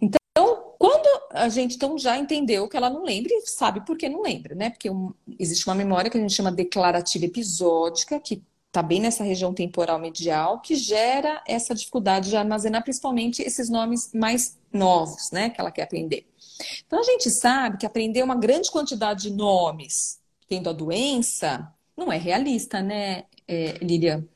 [0.00, 4.08] Então, quando a gente então já entendeu que ela não lembra e sabe por que
[4.08, 4.68] não lembra, né?
[4.68, 9.22] Porque um, existe uma memória que a gente chama declarativa episódica, que está bem nessa
[9.22, 15.50] região temporal medial, que gera essa dificuldade de armazenar principalmente esses nomes mais novos, né?
[15.50, 16.26] Que ela quer aprender.
[16.84, 20.18] Então a gente sabe que aprender uma grande quantidade de nomes
[20.48, 24.26] tendo a doença não é realista, né, é, Lilian?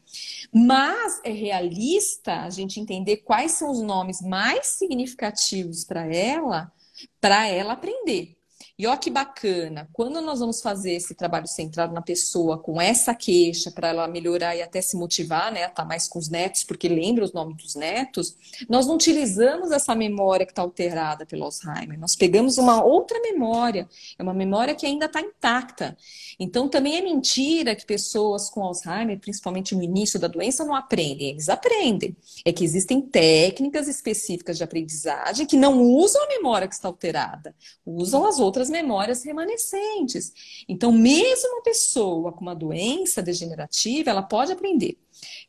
[0.53, 6.73] Mas é realista a gente entender quais são os nomes mais significativos para ela,
[7.21, 8.36] para ela aprender.
[8.79, 13.15] E ó que bacana, quando nós vamos fazer esse trabalho centrado na pessoa com essa
[13.15, 16.29] queixa para ela melhorar e até se motivar, né, a estar tá mais com os
[16.29, 18.37] netos, porque lembra os nomes dos netos,
[18.69, 21.99] nós não utilizamos essa memória que está alterada pelo Alzheimer.
[21.99, 25.97] Nós pegamos uma outra memória, é uma memória que ainda está intacta.
[26.39, 31.31] Então também é mentira que pessoas com Alzheimer, principalmente no início da doença, não aprendem.
[31.31, 32.15] Eles aprendem.
[32.45, 37.55] É que existem técnicas específicas de aprendizagem que não usam a memória que está alterada,
[37.87, 40.65] usam as outras memórias remanescentes.
[40.69, 44.99] Então, mesmo uma pessoa com uma doença degenerativa, ela pode aprender.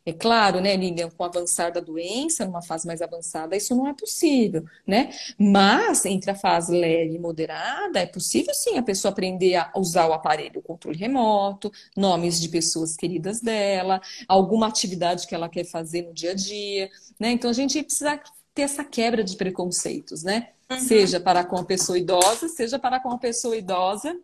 [0.05, 3.87] É claro, né, Lilian, com o avançar da doença, numa fase mais avançada, isso não
[3.87, 5.11] é possível, né?
[5.37, 10.07] Mas entre a fase leve e moderada, é possível sim a pessoa aprender a usar
[10.07, 15.65] o aparelho, o controle remoto, nomes de pessoas queridas dela, alguma atividade que ela quer
[15.65, 16.89] fazer no dia a dia,
[17.19, 17.31] né?
[17.31, 18.19] Então a gente precisa
[18.53, 20.49] ter essa quebra de preconceitos, né?
[20.69, 20.79] Uhum.
[20.79, 24.19] Seja para com a pessoa idosa, seja para com a pessoa idosa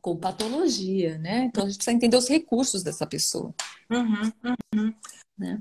[0.00, 1.44] com patologia, né?
[1.44, 3.54] Então a gente precisa entender os recursos dessa pessoa.
[3.90, 4.32] Uhum,
[4.74, 4.94] uhum.
[5.36, 5.58] Né?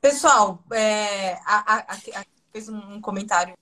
[0.00, 3.54] Pessoal, é, a, a, a, fez um comentário.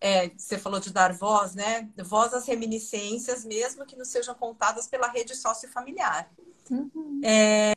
[0.00, 1.88] É, você falou de dar voz, né?
[2.04, 6.30] Voz às reminiscências, mesmo que não sejam contadas pela rede sociofamiliar.
[6.70, 7.20] Uhum.
[7.22, 7.74] É,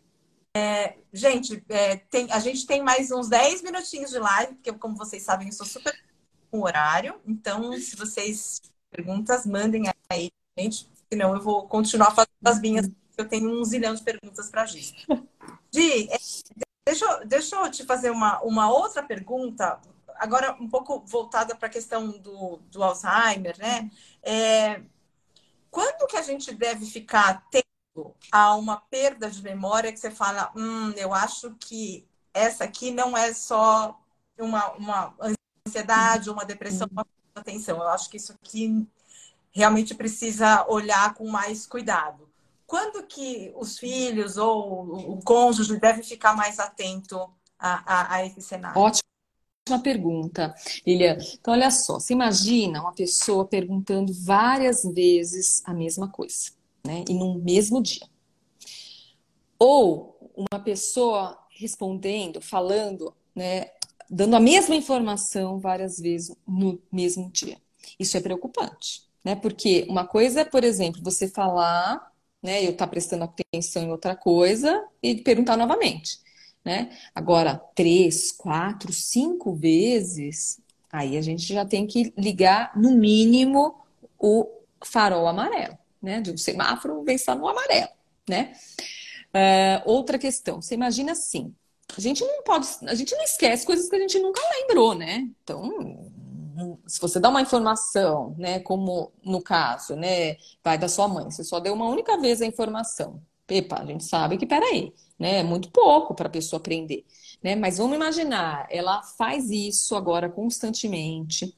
[0.55, 4.95] é, gente, é, tem, a gente tem mais uns 10 minutinhos de live, porque, como
[4.95, 5.93] vocês sabem, eu sou super
[6.53, 7.19] com horário.
[7.25, 10.87] Então, se vocês perguntas, mandem aí, gente.
[11.11, 12.87] Senão eu vou continuar fazendo as minhas.
[13.17, 14.93] Eu tenho um zilhão de perguntas para a Gi.
[15.73, 16.17] Gi, é,
[16.85, 19.81] deixa, deixa eu te fazer uma, uma outra pergunta,
[20.15, 23.89] agora um pouco voltada para a questão do, do Alzheimer, né?
[24.21, 24.81] É,
[25.71, 30.51] quando que a gente deve ficar atento a uma perda de memória que você fala,
[30.55, 33.99] hum, eu acho que essa aqui não é só
[34.37, 35.15] uma, uma
[35.67, 37.05] ansiedade, uma depressão, uma
[37.35, 37.77] atenção.
[37.77, 38.85] Eu acho que isso aqui
[39.51, 42.29] realmente precisa olhar com mais cuidado.
[42.65, 47.17] Quando que os filhos ou o cônjuge deve ficar mais atento
[47.59, 48.79] a, a, a esse cenário?
[48.79, 50.53] Ótima pergunta,
[50.85, 51.17] Lilia.
[51.33, 56.51] Então, olha só, você imagina uma pessoa perguntando várias vezes a mesma coisa,
[56.85, 57.05] né?
[57.07, 58.07] E no mesmo dia.
[59.59, 63.69] Ou uma pessoa respondendo, falando, né?
[64.13, 67.57] Dando a mesma informação várias vezes no mesmo dia.
[67.99, 69.35] Isso é preocupante, né?
[69.35, 72.11] Porque uma coisa é, por exemplo, você falar,
[72.41, 76.19] né, eu estar tá prestando atenção em outra coisa e perguntar novamente,
[76.63, 76.95] né?
[77.15, 80.61] Agora, três, quatro, cinco vezes,
[80.91, 83.75] aí a gente já tem que ligar, no mínimo,
[84.19, 84.47] o
[84.85, 86.21] farol amarelo, né?
[86.21, 87.89] De um semáforo vem só no amarelo,
[88.29, 88.53] né?
[89.35, 91.53] Uh, outra questão, você imagina assim,
[91.99, 95.27] a gente não pode, a gente não esquece coisas que a gente nunca lembrou, né?
[95.43, 96.11] Então,
[96.87, 101.43] se você dá uma informação, né, como no caso, né, vai da sua mãe, você
[101.43, 103.21] só deu uma única vez a informação.
[103.47, 107.05] Epa, a gente sabe que, peraí, né, é muito pouco para a pessoa aprender,
[107.43, 107.55] né?
[107.55, 111.55] Mas vamos imaginar, ela faz isso agora constantemente,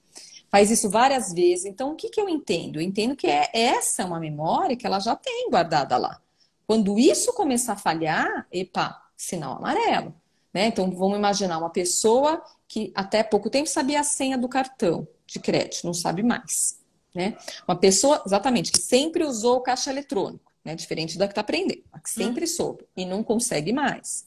[0.50, 1.66] faz isso várias vezes.
[1.66, 2.80] Então, o que, que eu entendo?
[2.80, 6.20] Eu entendo que é essa é uma memória que ela já tem guardada lá.
[6.68, 10.14] Quando isso começar a falhar, epa, sinal amarelo.
[10.56, 10.68] Né?
[10.68, 15.38] Então, vamos imaginar uma pessoa que até pouco tempo sabia a senha do cartão de
[15.38, 16.80] crédito, não sabe mais.
[17.14, 17.38] Né?
[17.68, 20.74] Uma pessoa, exatamente, que sempre usou o caixa eletrônico, né?
[20.74, 22.48] diferente da que está aprendendo, que sempre hum.
[22.48, 24.26] soube e não consegue mais.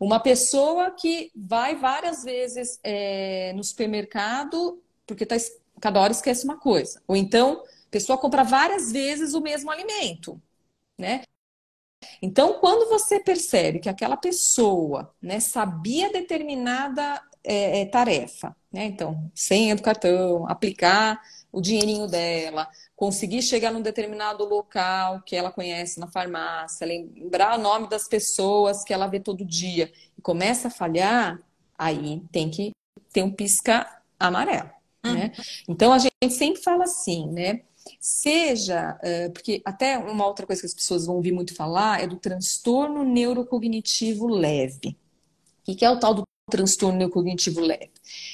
[0.00, 5.36] Uma pessoa que vai várias vezes é, no supermercado porque tá,
[5.80, 7.02] cada hora esquece uma coisa.
[7.06, 10.40] Ou então, a pessoa compra várias vezes o mesmo alimento.
[10.96, 11.24] Né?
[12.22, 18.84] Então, quando você percebe que aquela pessoa né, sabia determinada é, é, tarefa, né?
[18.84, 21.20] Então, senha do cartão, aplicar
[21.50, 27.62] o dinheirinho dela, conseguir chegar num determinado local que ela conhece na farmácia, lembrar o
[27.62, 31.40] nome das pessoas que ela vê todo dia e começa a falhar,
[31.78, 32.72] aí tem que
[33.12, 33.86] ter um pisca
[34.18, 34.70] amarelo,
[35.04, 35.10] né?
[35.10, 35.14] uhum.
[35.14, 35.32] né?
[35.68, 37.62] Então a gente sempre fala assim, né?
[38.00, 42.06] Seja, uh, porque até uma outra coisa que as pessoas vão ouvir muito falar é
[42.06, 44.96] do transtorno neurocognitivo leve.
[45.66, 47.90] O que é o tal do transtorno neurocognitivo leve?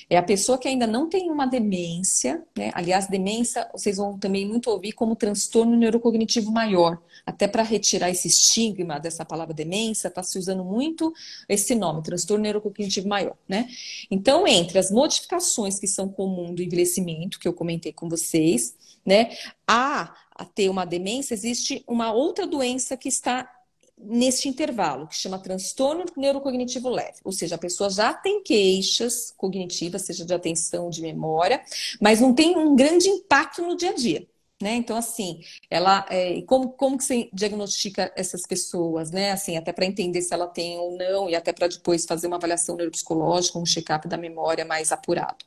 [0.08, 2.70] É a pessoa que ainda não tem uma demência, né?
[2.74, 7.00] Aliás, demência, vocês vão também muito ouvir como transtorno neurocognitivo maior.
[7.26, 11.12] Até para retirar esse estigma dessa palavra demência, está se usando muito
[11.48, 13.68] esse nome, transtorno neurocognitivo maior, né?
[14.10, 19.36] Então, entre as modificações que são comuns do envelhecimento, que eu comentei com vocês, né?
[19.66, 23.50] A, a ter uma demência, existe uma outra doença que está
[23.96, 27.18] neste intervalo, que chama transtorno neurocognitivo leve.
[27.24, 31.62] Ou seja, a pessoa já tem queixas cognitivas, seja de atenção, de memória,
[32.00, 34.26] mas não tem um grande impacto no dia a dia.
[34.64, 34.76] Né?
[34.76, 39.30] Então, assim, ela é, como, como que você diagnostica essas pessoas, né?
[39.30, 42.36] Assim, até para entender se ela tem ou não, e até para depois fazer uma
[42.36, 45.44] avaliação neuropsicológica, um check-up da memória mais apurado.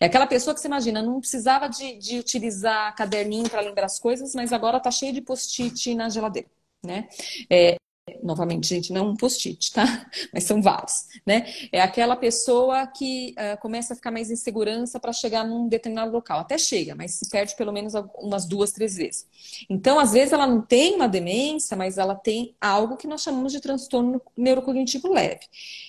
[0.00, 4.00] É aquela pessoa que você imagina, não precisava de, de utilizar caderninho para lembrar as
[4.00, 6.48] coisas, mas agora tá cheio de post-it na geladeira.
[6.84, 7.08] Né?
[7.48, 7.76] É,
[8.22, 9.84] novamente, gente, não um post-it, tá?
[10.32, 11.46] Mas são vários, né?
[11.72, 16.12] É aquela pessoa que uh, começa a ficar mais em segurança para chegar num determinado
[16.12, 16.40] local.
[16.40, 19.26] Até chega, mas se perde pelo menos umas duas, três vezes.
[19.68, 23.52] Então, às vezes, ela não tem uma demência, mas ela tem algo que nós chamamos
[23.52, 25.46] de transtorno neurocognitivo leve.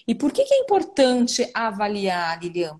[0.08, 2.80] E por que, que é importante avaliar, Lilian?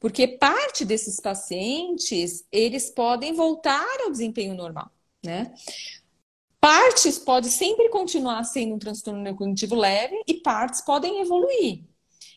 [0.00, 4.90] Porque parte desses pacientes, eles podem voltar ao desempenho normal,
[5.24, 5.52] né?
[6.68, 11.82] Partes pode sempre continuar sendo um transtorno cognitivo leve e partes podem evoluir.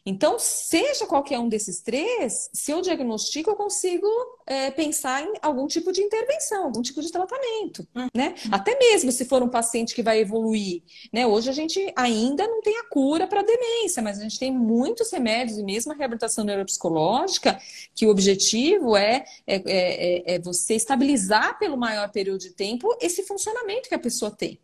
[0.04, 4.08] Então, seja qualquer um desses três, se eu diagnostico, eu consigo
[4.48, 8.08] é, pensar em algum tipo de intervenção, algum tipo de tratamento, uhum.
[8.14, 8.34] né?
[8.52, 10.82] Até mesmo se for um paciente que vai evoluir,
[11.14, 11.28] né?
[11.28, 15.12] Hoje a gente ainda não tem a cura para demência, mas a gente tem muitos
[15.12, 17.60] remédios e mesmo a reabilitação neuropsicológica,
[17.94, 23.22] que o objetivo é, é, é, é você estabilizar pelo maior período de tempo esse
[23.22, 24.60] funcionamento que a pessoa tem.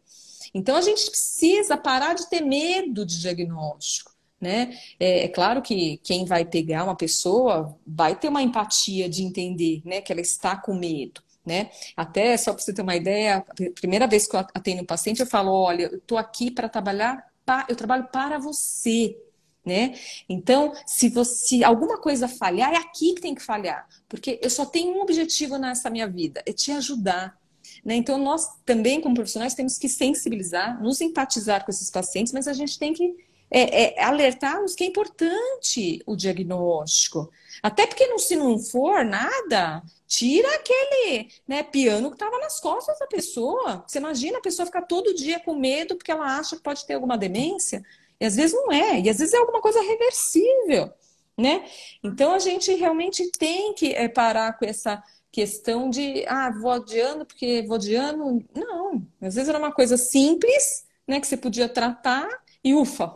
[0.51, 4.06] Então a gente precisa parar de ter medo de diagnóstico
[4.39, 4.77] né?
[4.99, 9.81] É, é, claro que quem vai pegar uma pessoa vai ter uma empatia de entender,
[9.83, 11.21] né, que ela está com medo.
[11.45, 11.71] Né?
[11.95, 15.21] Até só para você ter uma ideia, a primeira vez que eu atendo um paciente,
[15.21, 17.25] eu falo: olha, eu estou aqui para trabalhar,
[17.69, 19.17] eu trabalho para você.
[19.65, 19.95] Né?
[20.29, 24.65] Então, se você alguma coisa falhar, é aqui que tem que falhar, porque eu só
[24.65, 27.37] tenho um objetivo nessa minha vida, é te ajudar.
[27.83, 27.95] Né?
[27.95, 32.53] Então, nós também, como profissionais, temos que sensibilizar, nos empatizar com esses pacientes, mas a
[32.53, 37.31] gente tem que é, é, alertar-nos que é importante o diagnóstico.
[37.63, 42.99] Até porque não, se não for nada, tira aquele né, piano que estava nas costas
[42.99, 43.83] da pessoa.
[43.87, 46.93] Você imagina a pessoa ficar todo dia com medo porque ela acha que pode ter
[46.95, 47.83] alguma demência.
[48.19, 50.91] E às vezes não é, e às vezes é alguma coisa reversível.
[51.37, 51.65] Né?
[52.03, 57.25] Então a gente realmente tem que é, parar com essa questão de ah, vou adiando
[57.25, 58.43] porque vou adiando.
[58.55, 62.27] Não, às vezes era uma coisa simples, né, que você podia tratar
[62.63, 63.13] e ufa,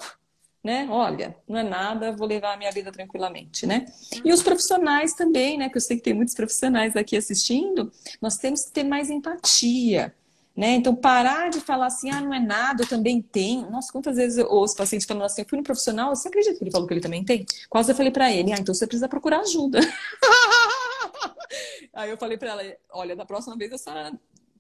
[0.64, 0.88] né?
[0.89, 3.86] Olha, não é nada, vou levar a minha vida tranquilamente, né?
[4.24, 5.70] E os profissionais também, né?
[5.70, 7.91] Que eu sei que tem muitos profissionais aqui assistindo,
[8.22, 10.14] nós temos que ter mais empatia.
[10.55, 10.74] Né?
[10.74, 13.72] Então, parar de falar assim, ah, não é nada, eu também tenho.
[13.72, 16.72] Nossa, quantas vezes os pacientes falam assim, eu fui no profissional, você acredita que ele
[16.72, 17.45] falou que ele também tem?
[17.70, 19.80] Quase eu falei para ele, ah, então você precisa procurar ajuda.
[21.93, 24.12] Aí eu falei para ela, olha, da próxima vez a senhora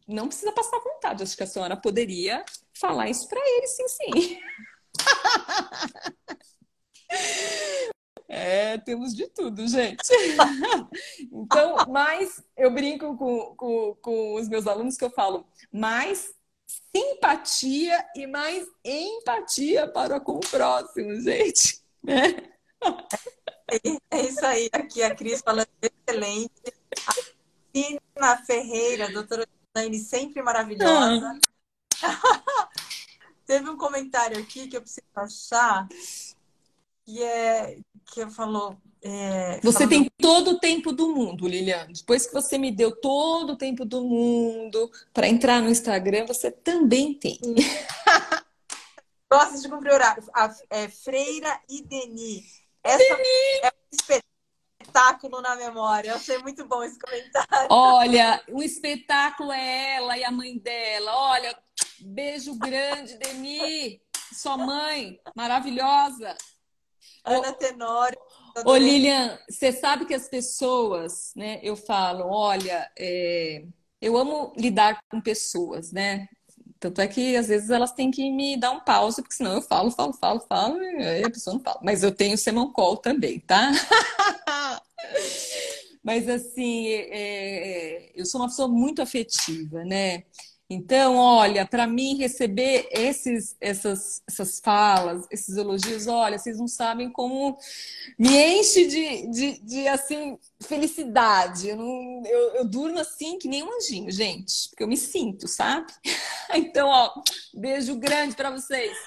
[0.07, 2.43] não precisa passar vontade, acho que a senhora poderia
[2.73, 4.39] falar isso para ele, sim, sim.
[8.33, 10.07] É, temos de tudo, gente.
[11.31, 16.33] Então, mais eu brinco com, com, com os meus alunos que eu falo mais
[16.95, 21.81] simpatia e mais empatia para com o próximo, gente.
[22.07, 22.51] É,
[24.11, 24.69] é isso aí.
[24.71, 26.51] Aqui a Cris falando excelente.
[27.07, 27.13] A
[27.73, 29.45] Cristina Ferreira, doutora
[29.75, 31.37] Jane, sempre maravilhosa.
[32.01, 32.69] Ah.
[33.51, 35.85] Teve um comentário aqui que eu preciso achar,
[37.05, 38.77] que é que falou.
[39.01, 41.91] É, você tem todo o tempo do mundo, Liliane.
[41.91, 46.49] Depois que você me deu todo o tempo do mundo para entrar no Instagram, você
[46.49, 47.41] também tem.
[49.29, 50.23] Gosta de cumprir horário.
[50.33, 52.45] A, é, Freira e Deni.
[52.81, 53.63] Essa Deni!
[53.63, 54.21] é um
[54.81, 56.11] espetáculo na memória.
[56.11, 57.67] Eu achei muito bom esse comentário.
[57.69, 61.13] Olha, o espetáculo é ela e a mãe dela.
[61.13, 61.53] Olha,
[62.03, 64.01] Beijo grande, Deni.
[64.33, 66.35] Sua mãe, maravilhosa.
[67.23, 68.17] Ana Tenório.
[68.65, 71.59] Ô, Lilian, você sabe que as pessoas, né?
[71.61, 73.65] Eu falo, olha, é,
[74.01, 76.27] eu amo lidar com pessoas, né?
[76.79, 79.61] Tanto é que às vezes elas têm que me dar um pause, porque senão eu
[79.61, 81.79] falo, falo, falo, falo, e aí a pessoa não fala.
[81.83, 83.71] Mas eu tenho Semon Call também, tá?
[86.03, 90.23] Mas assim, é, é, eu sou uma pessoa muito afetiva, né?
[90.73, 97.11] Então, olha, para mim receber esses, essas, essas falas, esses elogios, olha, vocês não sabem
[97.11, 97.57] como
[98.17, 101.67] me enche de, de, de assim, felicidade.
[101.67, 105.45] Eu, não, eu, eu, durmo assim que nem um anjinho, gente, porque eu me sinto,
[105.45, 105.91] sabe?
[106.53, 107.13] Então, ó,
[107.53, 108.97] beijo grande para vocês.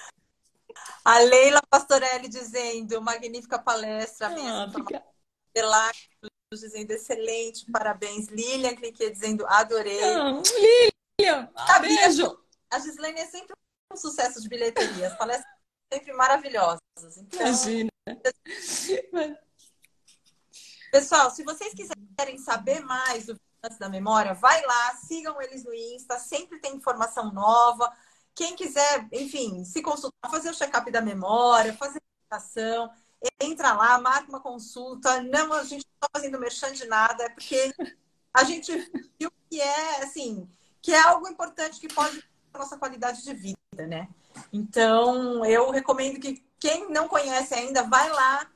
[1.03, 5.03] A Leila Pastorelli dizendo, magnífica palestra, ah, fica...
[6.51, 8.27] dizendo excelente, parabéns.
[8.29, 10.03] Lilian Clique dizendo adorei.
[10.03, 10.94] Ah, Lilian.
[11.19, 12.37] William, ah, beijo.
[12.71, 13.53] A Gislaine é sempre
[13.91, 15.07] um sucesso de bilheteria.
[15.07, 16.81] As palestras são sempre maravilhosas.
[17.17, 17.89] Então, Imagina.
[20.91, 25.73] Pessoal, se vocês quiserem saber mais do Vigilantes da Memória, vai lá, sigam eles no
[25.73, 27.91] Insta, sempre tem informação nova.
[28.33, 32.91] Quem quiser, enfim, se consultar, fazer o check-up da memória, fazer meditação,
[33.39, 35.21] entra lá, marca uma consulta.
[35.21, 37.73] Não, a gente não está fazendo merchan de nada, é porque
[38.33, 38.73] a gente
[39.17, 40.49] viu que é, assim,
[40.85, 42.23] que é algo importante que pode
[42.53, 44.07] a nossa qualidade de vida, né?
[44.53, 48.47] Então, eu recomendo que quem não conhece ainda, vai lá,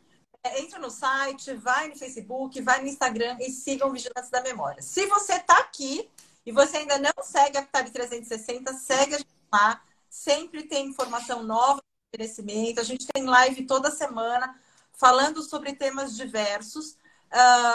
[0.44, 4.44] é, entra no site, vai no Facebook, vai no Instagram e siga o Vigilantes da
[4.44, 4.80] Memória.
[4.80, 6.08] Se você está aqui
[6.46, 9.82] e você ainda não segue a Aptari 360, segue a gente lá.
[10.08, 12.80] Sempre tem informação nova de merecimento.
[12.80, 14.56] A gente tem live toda semana
[14.94, 16.96] falando sobre temas diversos.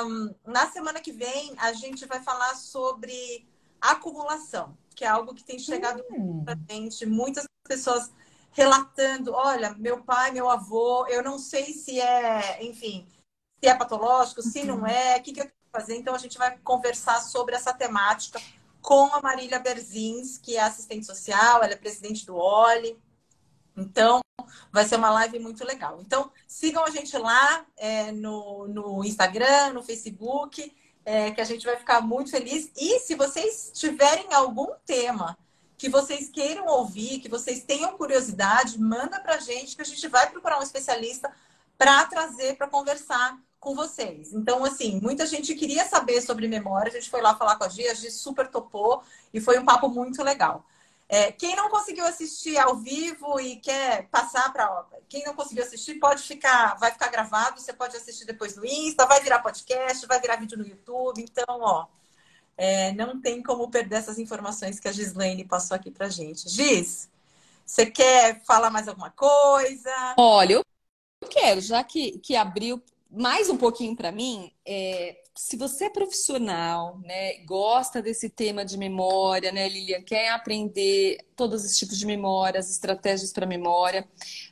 [0.07, 3.53] Um, na semana que vem, a gente vai falar sobre
[3.91, 6.43] acumulação, que é algo que tem chegado hum.
[6.45, 7.07] para gente.
[7.07, 8.11] Muitas pessoas
[8.53, 13.07] relatando: olha, meu pai, meu avô, eu não sei se é, enfim,
[13.63, 14.79] se é patológico, se uhum.
[14.79, 15.97] não é, o que, que eu tenho que fazer.
[15.97, 18.41] Então, a gente vai conversar sobre essa temática
[18.81, 22.99] com a Marília Berzins, que é assistente social, ela é presidente do OLI.
[23.77, 24.21] Então,
[24.71, 26.01] vai ser uma live muito legal.
[26.01, 30.71] Então, sigam a gente lá é, no, no Instagram, no Facebook,
[31.05, 32.71] é, que a gente vai ficar muito feliz.
[32.77, 35.37] E se vocês tiverem algum tema
[35.77, 40.07] que vocês queiram ouvir, que vocês tenham curiosidade, manda para a gente que a gente
[40.09, 41.31] vai procurar um especialista
[41.77, 44.33] para trazer, para conversar com vocês.
[44.33, 47.69] Então, assim, muita gente queria saber sobre memória, a gente foi lá falar com a
[47.69, 49.03] Gia, a Gia super topou
[49.33, 50.65] e foi um papo muito legal.
[51.09, 54.87] É, quem não conseguiu assistir ao vivo e quer passar para.
[55.09, 59.07] Quem não conseguiu assistir, pode ficar, vai ficar gravado, você pode assistir depois no Insta,
[59.07, 61.23] vai virar podcast, vai virar vídeo no YouTube.
[61.23, 61.87] Então, ó,
[62.57, 66.49] é, não tem como perder essas informações que a Gislaine passou aqui pra gente.
[66.49, 67.09] Giz,
[67.65, 70.15] você quer falar mais alguma coisa?
[70.17, 70.65] Olha, eu
[71.29, 77.01] quero, já que, que abriu mais um pouquinho para mim, é, se você é profissional,
[77.01, 82.61] né, gosta desse tema de memória, né, Lilian, quer aprender todos os tipos de memória,
[82.61, 84.07] as estratégias para memória,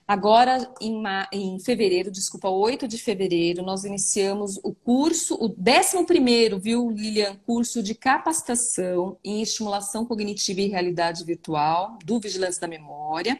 [0.08, 1.00] agora em,
[1.32, 7.80] em fevereiro, desculpa, 8 de fevereiro, nós iniciamos o curso, o 11 viu, Lilian, curso
[7.80, 13.38] de capacitação em estimulação cognitiva e realidade virtual do Vigilância da Memória.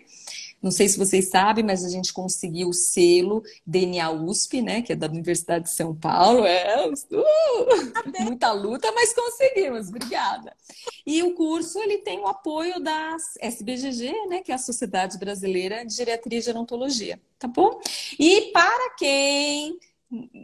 [0.63, 4.81] Não sei se vocês sabem, mas a gente conseguiu o selo DNA USP, né?
[4.81, 6.47] Que é da Universidade de São Paulo.
[6.47, 6.95] É, uh,
[8.21, 9.89] muita luta, mas conseguimos.
[9.89, 10.55] Obrigada.
[11.05, 14.41] E o curso ele tem o apoio da SBGG, né?
[14.41, 17.81] Que é a Sociedade Brasileira de Geriatria e Gerontologia, tá bom?
[18.19, 19.79] E para quem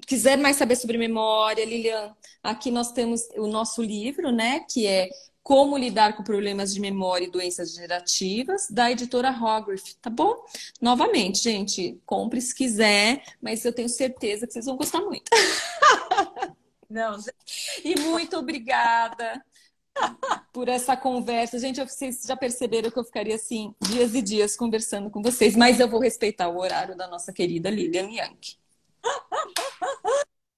[0.07, 4.61] quiser mais saber sobre memória, Lilian, aqui nós temos o nosso livro, né?
[4.69, 5.09] Que é
[5.49, 10.45] como lidar com problemas de memória e doenças degenerativas, da editora Hogriff, tá bom?
[10.79, 15.31] Novamente, gente, compre se quiser, mas eu tenho certeza que vocês vão gostar muito.
[16.91, 17.19] Não,
[17.83, 19.43] e muito obrigada
[20.53, 21.59] por essa conversa.
[21.59, 25.81] Gente, vocês já perceberam que eu ficaria assim, dias e dias conversando com vocês, mas
[25.81, 28.39] eu vou respeitar o horário da nossa querida Lilian Young.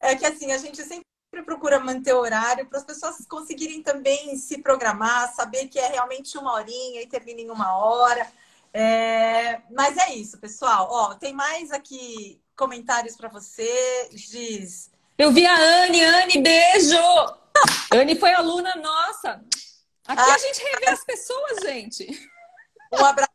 [0.00, 3.82] É que assim, a gente sempre sempre procura manter o horário para as pessoas conseguirem
[3.82, 8.30] também se programar, saber que é realmente uma horinha e termina em uma hora.
[8.74, 9.60] É...
[9.70, 10.88] Mas é isso, pessoal.
[10.90, 14.08] Ó, tem mais aqui comentários para você.
[14.12, 14.90] Diz.
[15.16, 16.96] Eu vi a Anne, Anne, beijo!
[17.92, 19.44] Anne foi aluna nossa.
[20.06, 22.28] Aqui ah, a gente revê as pessoas, gente.
[22.92, 23.30] Um abraço,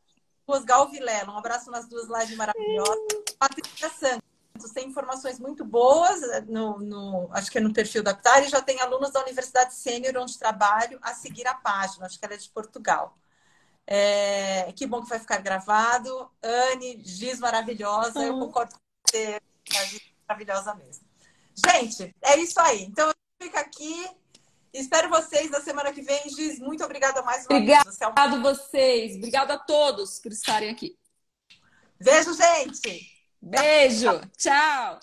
[0.46, 1.32] duas Gal Vilela.
[1.32, 2.98] Um abraço nas duas lives maravilhosas.
[3.40, 4.35] Patrícia Santos
[4.74, 8.50] tem informações muito boas eh, no, no, acho que é no perfil da Aptar e
[8.50, 12.34] já tem alunos da Universidade Sênior onde trabalho a seguir a página, acho que ela
[12.34, 13.18] é de Portugal.
[13.88, 16.30] É, que bom que vai ficar gravado.
[16.42, 19.40] Anne, Giz maravilhosa, eu concordo com você,
[19.72, 21.06] a Giz maravilhosa mesmo.
[21.56, 22.84] Gente, é isso aí.
[22.84, 24.10] Então, eu fico aqui.
[24.74, 26.30] Espero vocês na semana que vem.
[26.30, 28.02] Giz, muito obrigada mais uma Obrigado vez.
[28.02, 29.16] Obrigado a vocês.
[29.16, 30.98] Obrigada a todos por estarem aqui.
[32.00, 33.15] Beijo, gente!
[33.48, 35.00] Beijo, tchau.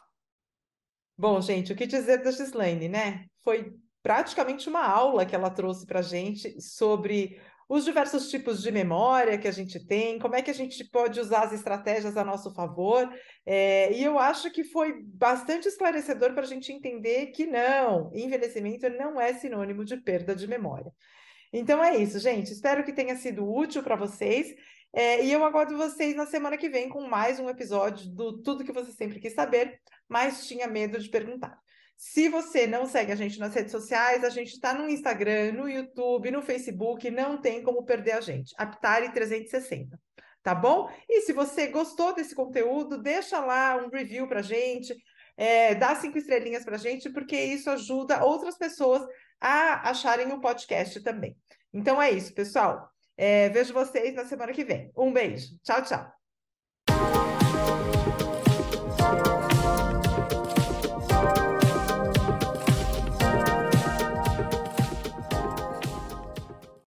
[1.16, 3.26] Bom, gente, o que dizer da Gislaine, né?
[3.44, 3.72] Foi
[4.02, 9.46] praticamente uma aula que ela trouxe para gente sobre os diversos tipos de memória que
[9.46, 13.08] a gente tem, como é que a gente pode usar as estratégias a nosso favor.
[13.46, 18.90] É, e eu acho que foi bastante esclarecedor para a gente entender que não, envelhecimento
[18.90, 20.92] não é sinônimo de perda de memória.
[21.52, 22.52] Então é isso, gente.
[22.52, 24.52] Espero que tenha sido útil para vocês.
[24.94, 28.62] É, e eu aguardo vocês na semana que vem com mais um episódio do Tudo
[28.62, 31.58] que você sempre quis saber, mas tinha medo de perguntar.
[31.96, 35.66] Se você não segue a gente nas redes sociais, a gente está no Instagram, no
[35.66, 38.52] YouTube, no Facebook, não tem como perder a gente.
[38.58, 39.98] Aptare 360,
[40.42, 40.90] tá bom?
[41.08, 44.94] E se você gostou desse conteúdo, deixa lá um review pra gente,
[45.38, 49.02] é, dá cinco estrelinhas para a gente, porque isso ajuda outras pessoas
[49.40, 51.34] a acharem o podcast também.
[51.72, 52.91] Então é isso, pessoal.
[53.16, 54.90] É, vejo vocês na semana que vem.
[54.96, 55.58] Um beijo.
[55.62, 56.12] Tchau, tchau.